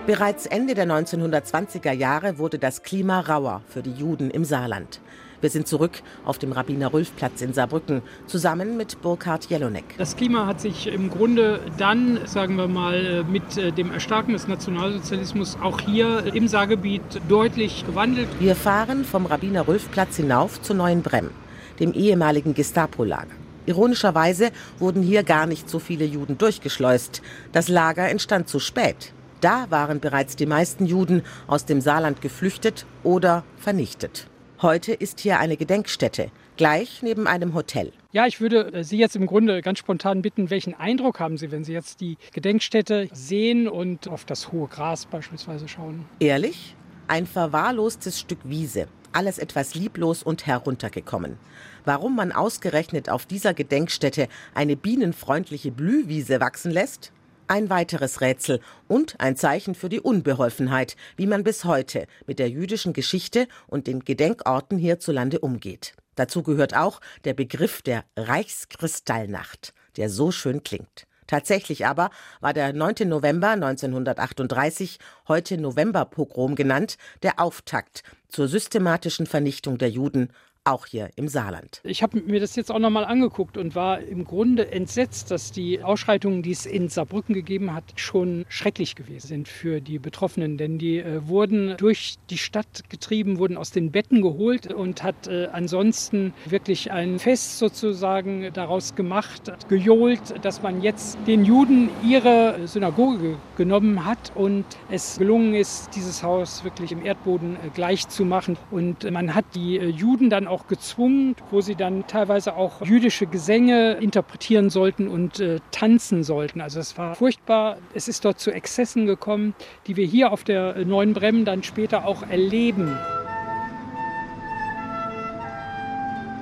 Bereits 0.07 0.47
Ende 0.47 0.75
der 0.75 0.87
1920er 0.87 1.93
Jahre 1.93 2.39
wurde 2.39 2.59
das 2.59 2.83
Klima 2.83 3.21
rauer 3.21 3.61
für 3.69 3.83
die 3.83 3.93
Juden 3.93 4.31
im 4.31 4.45
Saarland. 4.45 5.01
Wir 5.43 5.51
sind 5.51 5.69
zurück 5.69 6.03
auf 6.25 6.39
dem 6.39 6.53
Rabbiner-Rülf-Platz 6.53 7.43
in 7.43 7.53
Saarbrücken, 7.53 8.03
zusammen 8.27 8.79
mit 8.79 9.03
Burkhard 9.03 9.45
Jelonek. 9.51 9.85
Das 9.99 10.17
Klima 10.17 10.47
hat 10.47 10.61
sich 10.61 10.87
im 10.87 11.11
Grunde 11.11 11.61
dann, 11.77 12.19
sagen 12.27 12.57
wir 12.57 12.67
mal, 12.67 13.25
mit 13.25 13.57
äh, 13.57 13.73
dem 13.73 13.93
Erstarken 13.93 14.33
des 14.33 14.49
Nationalsozialismus 14.49 15.59
auch 15.63 15.81
hier 15.81 16.35
im 16.35 16.49
Saargebiet 16.49 17.03
deutlich 17.29 17.85
gewandelt. 17.87 18.29
Wir 18.39 18.57
fahren 18.57 19.05
vom 19.05 19.27
Rabbiner-Rülf-Platz 19.27 20.17
hinauf 20.17 20.61
zu 20.63 20.75
Neuenbremm, 20.75 21.31
dem 21.79 21.93
ehemaligen 21.93 22.55
Gestapo-Lager. 22.55 23.35
Ironischerweise 23.67 24.51
wurden 24.79 25.03
hier 25.03 25.23
gar 25.23 25.47
nicht 25.47 25.69
so 25.69 25.79
viele 25.79 26.05
Juden 26.05 26.39
durchgeschleust. 26.39 27.23
Das 27.53 27.69
Lager 27.69 28.09
entstand 28.09 28.49
zu 28.49 28.59
spät. 28.59 29.13
Da 29.41 29.71
waren 29.71 30.01
bereits 30.01 30.37
die 30.37 30.47
meisten 30.47 30.85
Juden 30.85 31.23
aus 31.47 31.65
dem 31.65 31.81
Saarland 31.81 32.21
geflüchtet 32.21 32.85
oder 33.03 33.43
vernichtet. 33.57 34.27
Heute 34.61 34.93
ist 34.93 35.21
hier 35.21 35.41
eine 35.41 35.57
Gedenkstätte, 35.57 36.31
gleich 36.59 37.01
neben 37.03 37.27
einem 37.27 37.55
Hotel. 37.55 37.93
Ja, 38.13 38.27
ich 38.27 38.43
würde 38.43 38.71
äh, 38.75 38.85
Sie 38.85 38.99
jetzt 38.99 39.17
im 39.17 39.27
Grunde 39.27 39.63
ganz 39.63 39.79
spontan 39.79 40.21
bitten, 40.21 40.51
welchen 40.51 40.75
Eindruck 40.75 41.19
haben 41.19 41.39
Sie, 41.39 41.51
wenn 41.51 41.65
Sie 41.65 41.73
jetzt 41.73 42.03
die 42.03 42.19
Gedenkstätte 42.35 43.09
sehen 43.13 43.67
und 43.67 44.09
auf 44.09 44.27
das 44.27 44.53
hohe 44.53 44.69
Gras 44.69 45.07
beispielsweise 45.07 45.67
schauen? 45.69 46.05
Ehrlich? 46.19 46.77
Ein 47.09 47.27
verwahrlostes 47.27 48.21
Stück 48.21 48.41
Wiese. 48.45 48.89
Alles 49.13 49.39
etwas 49.39 49.75
lieblos 49.75 50.23
und 50.23 50.47
heruntergekommen. 50.47 51.39
Warum 51.87 52.15
man 52.15 52.31
ausgerechnet 52.31 53.09
auf 53.09 53.25
dieser 53.25 53.55
Gedenkstätte 53.55 54.29
eine 54.55 54.77
bienenfreundliche 54.77 55.73
Blühwiese 55.73 56.41
wachsen 56.41 56.71
lässt? 56.71 57.13
Ein 57.51 57.69
weiteres 57.69 58.21
Rätsel 58.21 58.61
und 58.87 59.19
ein 59.19 59.35
Zeichen 59.35 59.75
für 59.75 59.89
die 59.89 59.99
Unbeholfenheit, 59.99 60.95
wie 61.17 61.27
man 61.27 61.43
bis 61.43 61.65
heute 61.65 62.07
mit 62.25 62.39
der 62.39 62.49
jüdischen 62.49 62.93
Geschichte 62.93 63.49
und 63.67 63.89
den 63.89 64.05
Gedenkorten 64.05 64.79
hierzulande 64.79 65.41
umgeht. 65.41 65.95
Dazu 66.15 66.45
gehört 66.45 66.77
auch 66.77 67.01
der 67.25 67.35
Begriff 67.35 67.83
der 67.83 68.05
Reichskristallnacht, 68.17 69.75
der 69.97 70.11
so 70.11 70.31
schön 70.31 70.63
klingt. 70.63 71.09
Tatsächlich 71.27 71.87
aber 71.87 72.11
war 72.41 72.53
der 72.53 72.73
9. 72.73 73.09
November 73.09 73.49
1938, 73.49 75.01
heute 75.27 75.59
Novemberpogrom 75.59 76.55
genannt, 76.55 76.99
der 77.25 77.41
Auftakt 77.41 78.05
zur 78.29 78.47
systematischen 78.47 79.27
Vernichtung 79.27 79.77
der 79.77 79.91
Juden 79.91 80.33
auch 80.65 80.87
hier 80.87 81.11
im 81.17 81.29
Saarland. 81.29 81.81
Ich 81.85 82.03
habe 82.03 82.21
mir 82.21 82.39
das 82.39 82.55
jetzt 82.55 82.71
auch 82.71 82.79
nochmal 82.79 83.05
angeguckt 83.05 83.57
und 83.57 83.75
war 83.75 84.01
im 84.01 84.25
Grunde 84.25 84.71
entsetzt, 84.71 85.31
dass 85.31 85.53
die 85.53 85.83
Ausschreitungen, 85.83 86.43
die 86.43 86.51
es 86.51 86.67
in 86.67 86.89
Saarbrücken 86.89 87.35
gegeben 87.35 87.75
hat, 87.75 87.85
schon 87.97 88.45
schrecklich 88.49 88.95
gewesen 88.95 89.27
sind 89.27 89.49
für 89.49 89.81
die 89.81 89.99
Betroffenen. 89.99 90.59
Denn 90.59 90.79
die 90.79 90.99
äh, 90.99 91.27
wurden 91.27 91.77
durch 91.79 92.17
die 92.29 92.39
Stadt 92.39 92.85
getrieben, 92.91 93.39
wurden 93.39 93.57
aus 93.57 93.71
den 93.71 93.91
Betten 93.91 94.21
geholt 94.21 94.73
und 94.73 95.03
hat 95.03 95.29
äh, 95.29 95.49
ansonsten 95.53 96.35
wirklich 96.45 96.93
ein 96.93 97.19
Fest 97.19 97.59
sozusagen 97.59 98.53
daraus 98.53 98.95
gemacht, 98.95 99.53
gejohlt, 99.69 100.45
dass 100.45 100.63
man 100.63 100.83
jetzt 100.83 101.17
den 101.27 101.45
Juden 101.45 101.89
ihre 102.05 102.67
Synagoge 102.67 103.39
genommen 103.57 104.05
hat 104.05 104.33
und 104.35 104.65
es 104.91 105.19
gelungen 105.19 105.55
ist, 105.55 105.95
dieses 105.95 106.23
Haus 106.23 106.65
wirklich 106.65 106.93
im 106.93 107.05
Erdboden 107.05 107.57
äh, 107.57 107.71
gleich 107.75 108.09
zu 108.09 108.27
machen. 108.27 108.59
Und 108.71 109.11
man 109.11 109.35
hat 109.35 109.47
die 109.55 109.79
äh, 109.79 109.89
Juden 109.89 110.29
dann 110.29 110.50
auch 110.51 110.67
gezwungen, 110.67 111.37
wo 111.51 111.61
sie 111.61 111.75
dann 111.75 112.07
teilweise 112.07 112.57
auch 112.57 112.83
jüdische 112.85 113.27
Gesänge 113.27 113.95
interpretieren 113.95 114.71
sollten 114.71 115.09
und 115.09 115.41
äh, 115.41 115.61
tanzen 115.71 116.25
sollten. 116.25 116.61
Also 116.61 116.81
es 116.81 116.99
war 116.99 117.15
furchtbar. 117.15 117.79
Es 117.95 118.09
ist 118.09 118.25
dort 118.25 118.39
zu 118.39 118.51
Exzessen 118.51 119.07
gekommen, 119.07 119.55
die 119.87 119.97
wir 119.97 120.07
hier 120.07 120.33
auf 120.33 120.45
der 120.45 120.85
Neuen 120.85 121.15
Bremen 121.15 121.45
dann 121.45 121.63
später 121.63 122.07
auch 122.07 122.23
erleben. 122.29 122.99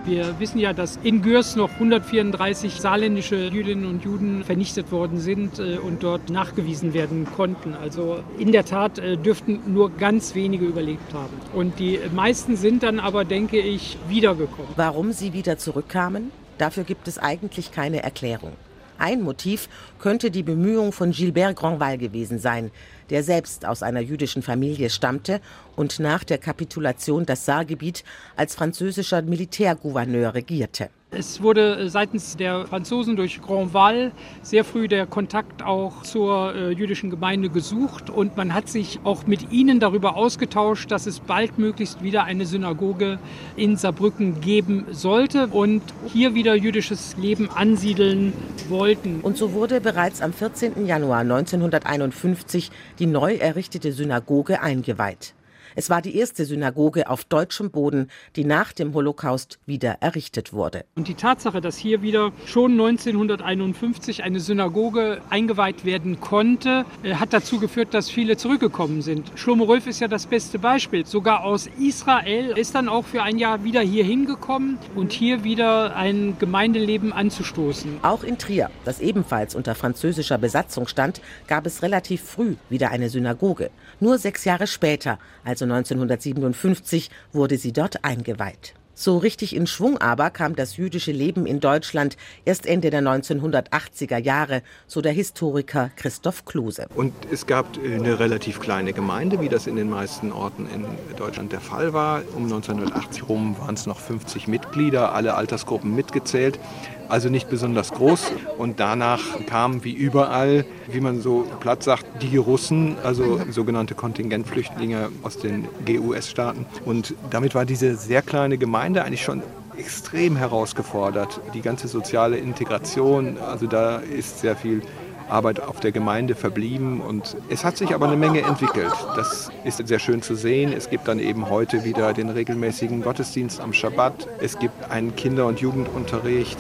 Wir 0.09 0.41
wissen 0.41 0.59
ja, 0.59 0.73
dass 0.73 0.99
in 1.03 1.21
Gürs 1.21 1.55
noch 1.55 1.71
134 1.75 2.81
saarländische 2.81 3.49
Jüdinnen 3.49 3.85
und 3.85 4.03
Juden 4.03 4.43
vernichtet 4.43 4.91
worden 4.91 5.21
sind 5.21 5.59
äh, 5.59 5.77
und 5.77 6.03
dort 6.03 6.31
nachgewiesen 6.31 6.95
werden 6.95 7.27
konnten. 7.37 7.75
Also 7.75 8.21
in 8.39 8.51
der 8.51 8.65
Tat 8.65 8.99
äh, 8.99 9.19
dürften 9.19 9.61
nur 9.67 9.91
ganz 9.91 10.35
wenige 10.35 10.65
überlebt 10.65 11.13
haben. 11.13 11.37
Und 11.53 11.79
die 11.79 12.01
meisten 12.15 12.57
sind 12.57 12.85
dann 12.85 13.01
aber, 13.01 13.27
denke 13.27 13.59
ich, 13.59 13.99
wiedergekommen. 14.09 14.73
Warum 14.77 15.13
sie 15.13 15.35
wieder 15.35 15.59
zurückkamen? 15.59 16.31
Dafür 16.57 16.85
gibt 16.85 17.07
es 17.07 17.19
eigentlich 17.19 17.71
keine 17.71 18.03
Erklärung. 18.03 18.53
Ein 18.97 19.21
Motiv 19.21 19.69
könnte 19.99 20.31
die 20.31 20.43
Bemühung 20.43 20.93
von 20.93 21.11
Gilbert 21.11 21.55
Grandval 21.55 21.99
gewesen 21.99 22.39
sein, 22.39 22.71
der 23.11 23.23
selbst 23.23 23.65
aus 23.65 23.83
einer 23.83 24.01
jüdischen 24.01 24.43
Familie 24.43 24.91
stammte 24.91 25.41
und 25.77 25.99
nach 25.99 26.25
der 26.25 26.39
Kapitulation 26.39 27.27
das 27.27 27.45
Saargebiet 27.45 28.05
als 28.37 28.55
französischer 28.55 29.23
Militärgouverneur 29.23 30.35
regierte. 30.35 30.91
Es 31.11 31.43
wurde 31.43 31.89
seitens 31.89 32.37
der 32.37 32.67
Franzosen 32.67 33.17
durch 33.17 33.41
Grandval 33.41 34.13
sehr 34.43 34.63
früh 34.63 34.89
der 34.89 35.07
Kontakt 35.07 35.63
auch 35.63 36.03
zur 36.03 36.55
äh, 36.55 36.71
jüdischen 36.73 37.09
Gemeinde 37.09 37.49
gesucht 37.49 38.11
und 38.11 38.37
man 38.37 38.53
hat 38.53 38.69
sich 38.69 39.01
auch 39.05 39.27
mit 39.27 39.51
ihnen 39.51 39.81
darüber 39.81 40.17
ausgetauscht, 40.17 40.91
dass 40.91 41.07
es 41.07 41.21
baldmöglichst 41.21 42.03
wieder 42.03 42.25
eine 42.25 42.45
Synagoge 42.45 43.19
in 43.57 43.79
Saarbrücken 43.79 44.43
geben 44.43 44.85
sollte 44.91 45.47
und 45.47 45.81
hier 46.13 46.35
wieder 46.35 46.55
jüdisches 46.55 47.17
Leben 47.17 47.49
ansiedeln 47.49 48.35
wollten. 48.69 49.21
Und 49.23 49.39
so 49.39 49.55
wurde 49.55 49.81
bereits 49.81 50.21
am 50.21 50.35
14. 50.35 50.87
Januar 50.87 51.21
1951 51.21 52.71
die 52.99 53.07
neu 53.07 53.37
errichtete 53.37 53.93
Synagoge 53.93 54.61
eingeweiht. 54.61 55.33
Es 55.75 55.91
war 55.91 56.03
die 56.03 56.17
erste 56.17 56.45
Synagoge 56.45 57.09
auf 57.09 57.25
deutschem 57.25 57.71
Boden, 57.71 58.09
die 58.37 58.45
nach 58.45 58.73
dem 58.73 58.95
Holocaust 58.95 59.59
wieder 59.67 59.99
errichtet 60.01 60.53
wurde. 60.53 60.85
Und 60.97 61.09
die 61.09 61.15
Tatsache, 61.15 61.61
dass 61.61 61.77
hier 61.77 62.03
wieder 62.03 62.33
schon 62.47 62.73
1951 62.73 64.23
eine 64.23 64.41
Synagoge 64.41 65.21
eingeweiht 65.31 65.85
werden 65.85 66.21
konnte, 66.21 66.85
äh, 67.03 67.15
hat 67.15 67.33
dazu 67.33 67.59
geführt, 67.59 67.95
dass 67.95 68.11
viele 68.11 68.37
zurückgekommen 68.37 69.03
sind. 69.03 69.31
Shlomo 69.35 69.65
Rolf 69.65 69.87
ist 69.87 70.01
ja 70.01 70.09
das 70.09 70.27
beste 70.27 70.59
Beispiel. 70.59 71.07
Sogar 71.07 71.45
aus 71.45 71.69
Israel 71.79 72.57
ist 72.57 72.75
dann 72.75 72.89
auch 72.89 73.05
für 73.05 73.23
ein 73.23 73.39
Jahr 73.39 73.65
wieder 73.65 73.81
hier 73.81 74.05
hingekommen 74.05 74.79
und 74.95 75.13
hier 75.13 75.45
wieder 75.45 75.97
ein 75.97 76.37
Gemeindeleben 76.39 77.13
anzustoßen. 77.13 78.01
Auch 78.03 78.25
in 78.25 78.39
Trier, 78.39 78.71
das 78.85 79.01
ebenfalls 79.01 79.55
unter 79.55 79.75
französischer 79.75 80.39
Besatzung 80.39 80.87
stand, 80.87 81.21
gab 81.47 81.67
es 81.67 81.83
relativ 81.83 82.23
früh 82.23 82.57
wieder 82.69 82.91
eine 82.91 83.09
Synagoge. 83.09 83.71
Nur 84.01 84.19
sechs 84.19 84.45
Jahre 84.45 84.67
später, 84.67 85.19
also 85.45 85.67
1957 85.71 87.11
wurde 87.33 87.59
sie 87.59 87.73
dort 87.73 88.05
eingeweiht. 88.05 88.75
So 89.01 89.17
richtig 89.17 89.55
in 89.55 89.69
Schwung 89.69 89.99
aber 89.99 90.31
kam 90.31 90.57
das 90.57 90.77
jüdische 90.77 91.13
Leben 91.13 91.47
in 91.47 91.61
Deutschland 91.61 92.17
erst 92.45 92.67
Ende 92.67 92.91
der 92.91 93.01
1980er 93.01 94.19
Jahre, 94.19 94.63
so 94.89 95.01
der 95.01 95.13
Historiker 95.13 95.93
Christoph 95.95 96.45
Kluse. 96.47 96.89
Und 96.97 97.15
es 97.31 97.47
gab 97.47 97.79
eine 97.79 98.19
relativ 98.19 98.59
kleine 98.59 98.93
Gemeinde, 98.93 99.41
wie 99.41 99.49
das 99.49 99.69
in 99.69 99.77
den 99.77 99.89
meisten 99.89 100.33
Orten 100.33 100.67
in 100.75 100.85
Deutschland 101.17 101.53
der 101.53 101.61
Fall 101.61 101.93
war. 101.93 102.23
Um 102.35 102.43
1980 102.43 103.23
herum 103.23 103.57
waren 103.61 103.77
es 103.77 103.87
noch 103.87 104.01
50 104.01 104.49
Mitglieder, 104.49 105.13
alle 105.15 105.35
Altersgruppen 105.35 105.95
mitgezählt. 105.95 106.59
Also 107.09 107.29
nicht 107.29 107.49
besonders 107.49 107.93
groß. 107.93 108.33
Und 108.57 108.81
danach 108.81 109.21
kamen 109.47 109.85
wie 109.85 109.93
überall, 109.93 110.65
wie 110.89 111.01
man 111.01 111.21
so 111.21 111.47
platt 111.61 111.83
sagt, 111.83 112.07
die 112.23 112.37
Russen, 112.37 112.97
also 113.03 113.41
sogenannte 113.51 113.95
Kontingentflüchtlinge 113.95 115.11
aus 115.23 115.39
den 115.39 115.69
GUS-Staaten. 115.87 116.67
Und 116.85 117.15
damit 117.31 117.55
war 117.55 117.65
diese 117.65 117.97
sehr 117.97 118.23
kleine 118.23 118.59
Gemeinde 118.59 119.05
eigentlich 119.05 119.23
schon 119.23 119.43
extrem 119.77 120.37
herausgefordert. 120.37 121.41
Die 121.55 121.63
ganze 121.63 121.89
soziale 121.89 122.37
Integration, 122.37 123.39
also 123.39 123.67
da 123.67 123.99
ist 123.99 124.41
sehr 124.41 124.57
viel 124.57 124.83
Arbeit 125.29 125.61
auf 125.61 125.81
der 125.81 125.93
Gemeinde 125.93 126.35
verblieben 126.35 127.01
und 127.01 127.37
es 127.51 127.65
hat 127.65 127.77
sich 127.77 127.95
aber 127.95 128.07
eine 128.07 128.17
Menge 128.17 128.41
entwickelt. 128.41 128.93
Das 129.15 129.51
ist 129.65 129.87
sehr 129.87 129.99
schön 129.99 130.23
zu 130.23 130.35
sehen. 130.35 130.73
Es 130.73 130.91
gibt 130.91 131.07
dann 131.07 131.19
eben 131.19 131.51
heute 131.51 131.85
wieder 131.85 132.13
den 132.13 132.31
regelmäßigen 132.31 133.03
Gottesdienst 133.03 133.61
am 133.61 133.73
Schabbat. 133.73 134.27
Es 134.41 134.59
gibt 134.59 134.91
einen 134.91 135.15
Kinder- 135.17 135.47
und 135.47 135.61
Jugendunterricht. 135.61 136.59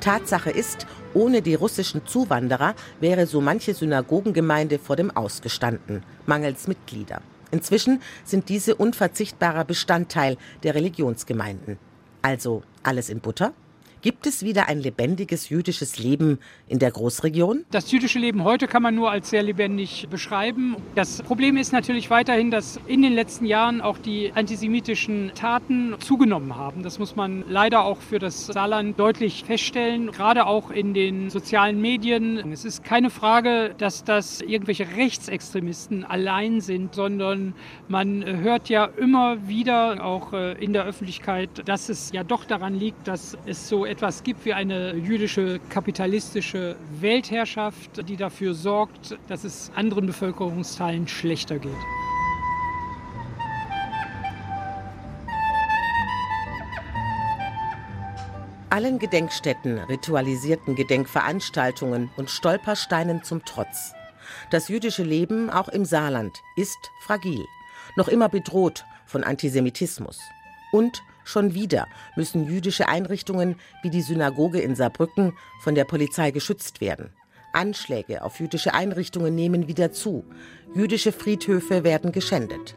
Tatsache 0.00 0.50
ist, 0.50 0.86
ohne 1.14 1.42
die 1.42 1.54
russischen 1.54 2.06
Zuwanderer 2.06 2.74
wäre 3.00 3.26
so 3.26 3.40
manche 3.40 3.74
Synagogengemeinde 3.74 4.78
vor 4.78 4.96
dem 4.96 5.10
Ausgestanden, 5.14 6.02
mangels 6.26 6.66
Mitglieder. 6.66 7.22
Inzwischen 7.50 8.00
sind 8.24 8.48
diese 8.48 8.74
unverzichtbarer 8.74 9.64
Bestandteil 9.64 10.36
der 10.62 10.74
Religionsgemeinden. 10.74 11.78
Also 12.22 12.62
alles 12.82 13.08
in 13.08 13.20
Butter? 13.20 13.52
Gibt 14.02 14.26
es 14.26 14.42
wieder 14.42 14.66
ein 14.66 14.80
lebendiges 14.80 15.50
jüdisches 15.50 15.98
Leben 15.98 16.38
in 16.68 16.78
der 16.78 16.90
Großregion? 16.90 17.66
Das 17.70 17.92
jüdische 17.92 18.18
Leben 18.18 18.44
heute 18.44 18.66
kann 18.66 18.82
man 18.82 18.94
nur 18.94 19.10
als 19.10 19.28
sehr 19.28 19.42
lebendig 19.42 20.08
beschreiben. 20.08 20.76
Das 20.94 21.20
Problem 21.20 21.58
ist 21.58 21.72
natürlich 21.72 22.08
weiterhin, 22.08 22.50
dass 22.50 22.80
in 22.86 23.02
den 23.02 23.12
letzten 23.12 23.44
Jahren 23.44 23.82
auch 23.82 23.98
die 23.98 24.32
antisemitischen 24.34 25.32
Taten 25.34 25.96
zugenommen 25.98 26.56
haben. 26.56 26.82
Das 26.82 26.98
muss 26.98 27.14
man 27.14 27.44
leider 27.46 27.84
auch 27.84 27.98
für 27.98 28.18
das 28.18 28.46
Saarland 28.46 28.98
deutlich 28.98 29.44
feststellen, 29.44 30.10
gerade 30.12 30.46
auch 30.46 30.70
in 30.70 30.94
den 30.94 31.28
sozialen 31.28 31.78
Medien. 31.78 32.38
Es 32.52 32.64
ist 32.64 32.82
keine 32.82 33.10
Frage, 33.10 33.74
dass 33.76 34.02
das 34.02 34.40
irgendwelche 34.40 34.86
Rechtsextremisten 34.96 36.04
allein 36.04 36.62
sind, 36.62 36.94
sondern 36.94 37.52
man 37.88 38.24
hört 38.24 38.70
ja 38.70 38.86
immer 38.96 39.46
wieder 39.46 40.02
auch 40.02 40.32
äh, 40.32 40.52
in 40.52 40.72
der 40.72 40.84
Öffentlichkeit, 40.84 41.68
dass 41.68 41.90
es 41.90 42.12
ja 42.12 42.24
doch 42.24 42.46
daran 42.46 42.74
liegt, 42.74 43.06
dass 43.06 43.36
es 43.44 43.68
so 43.68 43.89
etwas 43.90 44.22
gibt 44.22 44.44
wie 44.44 44.52
eine 44.54 44.94
jüdische 44.94 45.58
kapitalistische 45.68 46.76
Weltherrschaft, 47.00 48.08
die 48.08 48.16
dafür 48.16 48.54
sorgt, 48.54 49.18
dass 49.26 49.42
es 49.42 49.72
anderen 49.74 50.06
Bevölkerungsteilen 50.06 51.08
schlechter 51.08 51.58
geht. 51.58 51.72
Allen 58.70 59.00
Gedenkstätten, 59.00 59.78
ritualisierten 59.78 60.76
Gedenkveranstaltungen 60.76 62.10
und 62.16 62.30
Stolpersteinen 62.30 63.24
zum 63.24 63.44
Trotz. 63.44 63.92
Das 64.52 64.68
jüdische 64.68 65.02
Leben 65.02 65.50
auch 65.50 65.68
im 65.68 65.84
Saarland 65.84 66.38
ist 66.54 66.78
fragil, 67.00 67.44
noch 67.96 68.06
immer 68.06 68.28
bedroht 68.28 68.84
von 69.06 69.24
Antisemitismus. 69.24 70.20
Und 70.70 71.02
Schon 71.30 71.54
wieder 71.54 71.86
müssen 72.16 72.44
jüdische 72.44 72.88
Einrichtungen 72.88 73.54
wie 73.84 73.90
die 73.90 74.02
Synagoge 74.02 74.60
in 74.60 74.74
Saarbrücken 74.74 75.32
von 75.60 75.76
der 75.76 75.84
Polizei 75.84 76.32
geschützt 76.32 76.80
werden. 76.80 77.10
Anschläge 77.52 78.24
auf 78.24 78.40
jüdische 78.40 78.74
Einrichtungen 78.74 79.36
nehmen 79.36 79.68
wieder 79.68 79.92
zu. 79.92 80.24
Jüdische 80.74 81.12
Friedhöfe 81.12 81.84
werden 81.84 82.10
geschändet. 82.10 82.74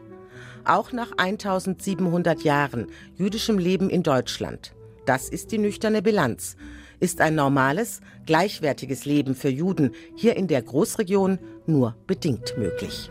Auch 0.64 0.92
nach 0.92 1.10
1700 1.16 2.44
Jahren 2.44 2.86
jüdischem 3.16 3.58
Leben 3.58 3.90
in 3.90 4.04
Deutschland. 4.04 4.72
Das 5.04 5.28
ist 5.28 5.50
die 5.50 5.58
nüchterne 5.58 6.00
Bilanz. 6.00 6.56
Ist 7.00 7.20
ein 7.20 7.34
normales, 7.34 8.02
gleichwertiges 8.24 9.04
Leben 9.04 9.34
für 9.34 9.48
Juden 9.48 9.90
hier 10.14 10.36
in 10.36 10.46
der 10.46 10.62
Großregion 10.62 11.40
nur 11.66 11.96
bedingt 12.06 12.56
möglich. 12.56 13.10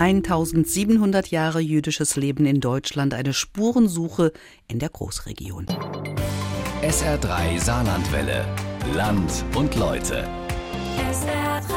1700 0.00 1.28
Jahre 1.28 1.60
jüdisches 1.60 2.16
Leben 2.16 2.46
in 2.46 2.60
Deutschland, 2.60 3.12
eine 3.12 3.34
Spurensuche 3.34 4.32
in 4.66 4.78
der 4.78 4.88
Großregion. 4.88 5.66
SR3 6.80 7.60
Saarlandwelle. 7.60 8.46
Land 8.94 9.44
und 9.54 9.76
Leute. 9.76 10.26
SR3. 11.12 11.70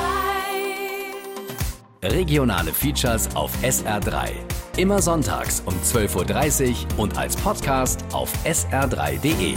Regionale 2.13 2.71
Features 2.71 3.27
auf 3.35 3.51
SR3. 3.61 4.29
Immer 4.77 5.01
sonntags 5.01 5.61
um 5.65 5.73
12.30 5.73 6.69
Uhr 6.69 6.99
und 6.99 7.17
als 7.17 7.35
Podcast 7.35 8.05
auf 8.13 8.31
sr3.de. 8.45 9.55